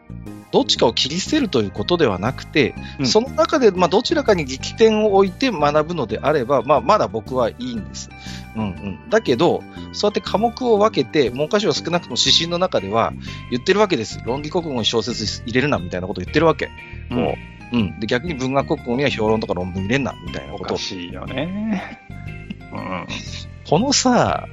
[0.53, 8.11] どっちかを切り捨てるということではなくて、うんその中で、まあ、どちらかに力点を置いて学ぶのであれば、まあ、まだ僕はいいんです。
[8.55, 9.11] うんうん。
[9.11, 13.13] だけど、そうやって科目を分けて、文科省は少なくとも指針の中では
[13.51, 14.21] 言ってるわけです。
[14.25, 16.69] 論理国語に小説入れるな、みたいなことを言ってるわけ。
[17.09, 17.35] も
[17.73, 18.01] う、うん。
[18.01, 21.99] で、逆に文学国語には評論とか論文入れんな、みたいなおことをかしいよね。
[22.73, 23.07] うん。
[23.69, 24.47] このさ、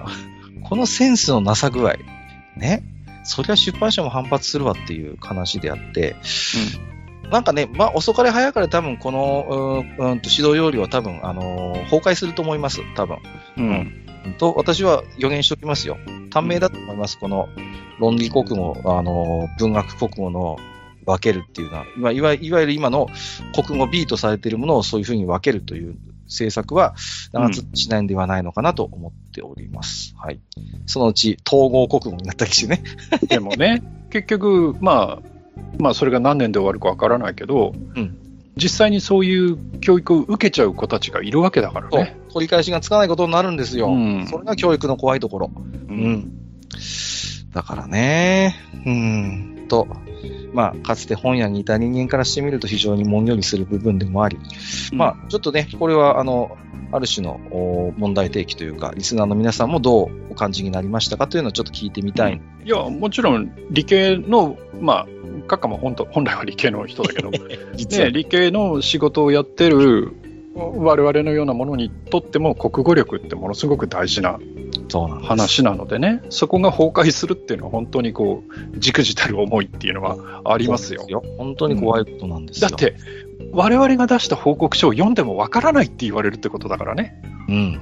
[0.63, 1.95] このセンスのなさ具合、
[2.55, 2.83] ね。
[3.23, 6.15] そりゃ出版社も反発するわっていう話であって、
[7.31, 13.17] なんかね、まあ遅かれ早かれ多分この、うーん、指導要領は多分、あのー崩壊すると思います、多分。
[13.57, 14.05] うん。
[14.25, 15.97] うと、私は予言しておきますよ。
[16.29, 17.17] 短命だと思います。
[17.19, 17.49] この
[17.99, 20.57] 論理国語、あの、文学国語の
[21.05, 23.07] 分けるっていうのは、いわいわいわゆる今の
[23.53, 25.95] 国語 B とされているものをそういうふうに分けるという
[26.29, 26.95] 政策は、
[27.33, 30.15] 長続きしないんではないのかなと思っております。
[30.17, 30.39] はい。
[30.85, 32.83] そのうち統合国語になったりしてね。
[33.27, 35.29] でもね、結局、まあ、
[35.77, 38.15] まあ、それが何年で終わるかわからないけど、うん
[38.59, 42.17] 実際にそういう教育を受けちゃう子たちがいるわけだからね。
[42.33, 43.87] 取り返しがつかないことになるんですよ。
[43.87, 45.51] うんそれが教育の怖いところ。
[45.55, 46.38] ううん。
[47.53, 49.87] だからね、うん、と、
[50.53, 54.37] まあ、かつて本屋にいた人間からしてみると非常にもんよりする部分でもあり、
[54.91, 56.57] まあ、ちょっとね、これは、あの、
[56.91, 62.41] ある種のお問題提起というか、リスナーの皆さんもどうお感じになりましたかというのをちょっと聞いてみたい。
[62.65, 65.07] いや、もちろん理系の、まあ、
[65.47, 67.31] 閣下も本当本来は理系の人だけど、
[67.75, 68.05] 実は。
[68.05, 70.13] ね、理系の仕事をやってる
[70.55, 74.39] 我々のようなものにとっても国語力ってものすごく大事な。
[74.89, 81.01] 話なのでね、そこが崩壊するっていうのは本当にこう、じくじたる思いっていうのはありますよ。
[81.01, 82.69] そうで本当に怖いことなんですよ。
[82.69, 82.95] だって、
[83.51, 87.21] 我々が出した報告書を読んでもわからないって言われるってことだからね。
[87.47, 87.81] うん。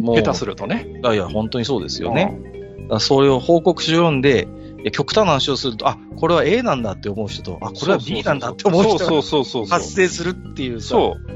[0.00, 0.86] もう、下手するとね。
[1.02, 2.38] いやいや、本当にそうですよね。
[2.82, 4.46] だからそれを報告書を読んで、
[4.92, 9.22] 極端な話をすると、あ、これは A なんだって思う人と、あ、これは B なんだって思う人が。
[9.66, 11.26] 発生するっていうさ、そう。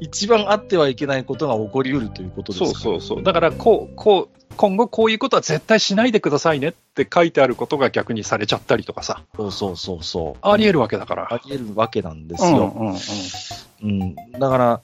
[0.00, 3.22] 一番あってはいけないことが起こりうるということですそうそうそう。
[3.22, 10.48] だから、こう、こう、今後こういうことは絶対しないでくださいねって書いてあることが逆にされちゃったりとかさ、そうそうそうそう。
[10.48, 11.32] あり得るわけだから。
[11.32, 12.74] あり得るわけなんですうんよ。
[12.76, 14.02] うんうん。
[14.02, 14.14] うん。
[14.32, 14.80] だから、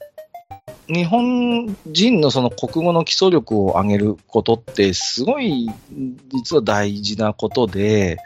[0.87, 5.69] 日本人のその国語の基礎力を上げることってすごい
[6.29, 8.17] 実は大事なことで、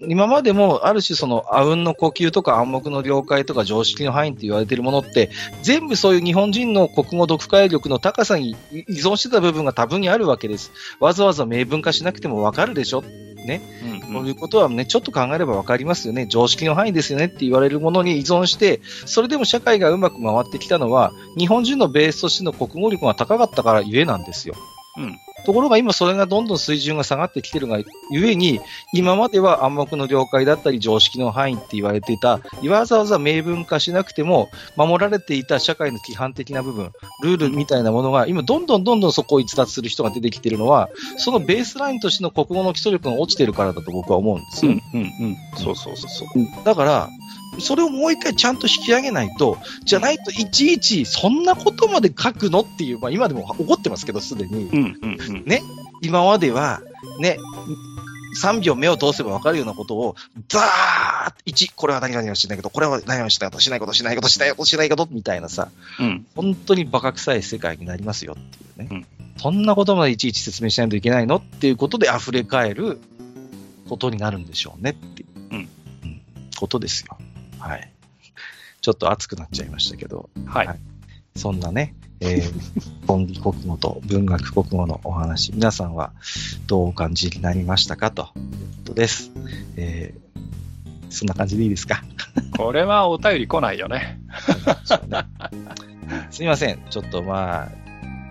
[0.00, 5.30] 今までもある種そのあうんの呼吸とか暗黙の了解とか常識の範囲って言われているものって
[5.62, 10.70] 全部そういう日本人の国語読解力の高さに依存してた部分が多分にあるわけです。
[11.00, 13.02] わざわざ明文化しなくてもわかるでしょ？
[14.12, 16.26] こういうことはね、ちょっと考えればわかりますよね。
[16.28, 24.54] 常識の範囲ですよねって言われるものに依存して、それでも社会がうまく回ってきたのは、日本人のベースとしての国語力が高かったからゆえなんですよ。
[24.98, 27.78] うんところが今それがどんどん水準が下がってきてるが
[28.10, 28.60] ゆえに、
[28.92, 44.72] 今までは暗黙の了解だったり常識の範囲って言われていた、わざわざ明文化しなくても守られていた社会の規範的な部分、ルールみたいなものが、今どんどんどんどんそこを逸脱する人が出てきてるのは、そのベースラインとしての国語の基礎力が落ちてるからだと僕は思うんですよ。
[44.72, 45.36] うんうんうん。
[45.56, 46.64] そうそうそうそう。
[46.64, 47.08] だから、
[47.60, 54.64] それをもう一回ちゃんと引き上げないと、じゃないといちいちそんなことまで書くのっていう、まあ今でも怒ってますけど、すでに。
[54.64, 55.44] うんうんうん。
[56.00, 56.80] 今までは、
[57.20, 57.38] ね、
[58.40, 60.16] 3秒目を通せば分かるようなことを、
[60.48, 60.62] ザー
[61.30, 68.88] ッ1、これは何々をしないけど、これは何々をしないこと、しないこと、しないこと、しないこと、しないこと、みたいなさ、うん本当にバカ臭い世界になりますよっていうね。
[68.90, 69.06] うん
[69.40, 72.98] そんなことまでいちいち説明しないといけないのっていうことで溢れ返る
[73.88, 75.68] ことになるんでしょうねっていう、うん
[76.02, 76.20] うん
[76.58, 77.16] ことですよ。
[77.60, 77.92] はい。
[78.80, 80.66] ちょっと熱くなっちゃいましたけど、はい。
[80.66, 80.78] はい
[81.36, 86.12] そんなね、えー、本理国語と文学国語のお話、皆さんは
[86.66, 88.36] どうお感じになりましたかというこ
[88.86, 89.30] とです。
[89.76, 90.40] えー、
[91.10, 92.02] そんな感じでいいですか？
[92.56, 94.20] これはお便り来ないよね。
[96.30, 96.80] すみません。
[96.90, 97.68] ちょっとまあ、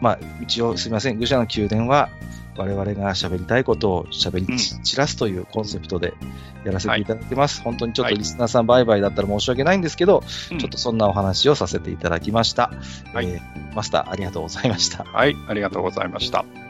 [0.02, 1.20] まあ、一応すみません。
[1.20, 2.10] 愚者の宮殿は、
[2.58, 6.14] 我々が喋りたいことを喋り散らすというコンセプトで
[6.66, 7.62] やらせていただいてます。
[7.62, 12.72] 本当にちょっとリスナーさんバイバイだったら申し訳ないんですけど、うんちょっとそんなお話をさせていただきました。
[13.14, 15.04] はいえーマスターありがとうございました。
[15.04, 16.67] はい、ありがとうございました。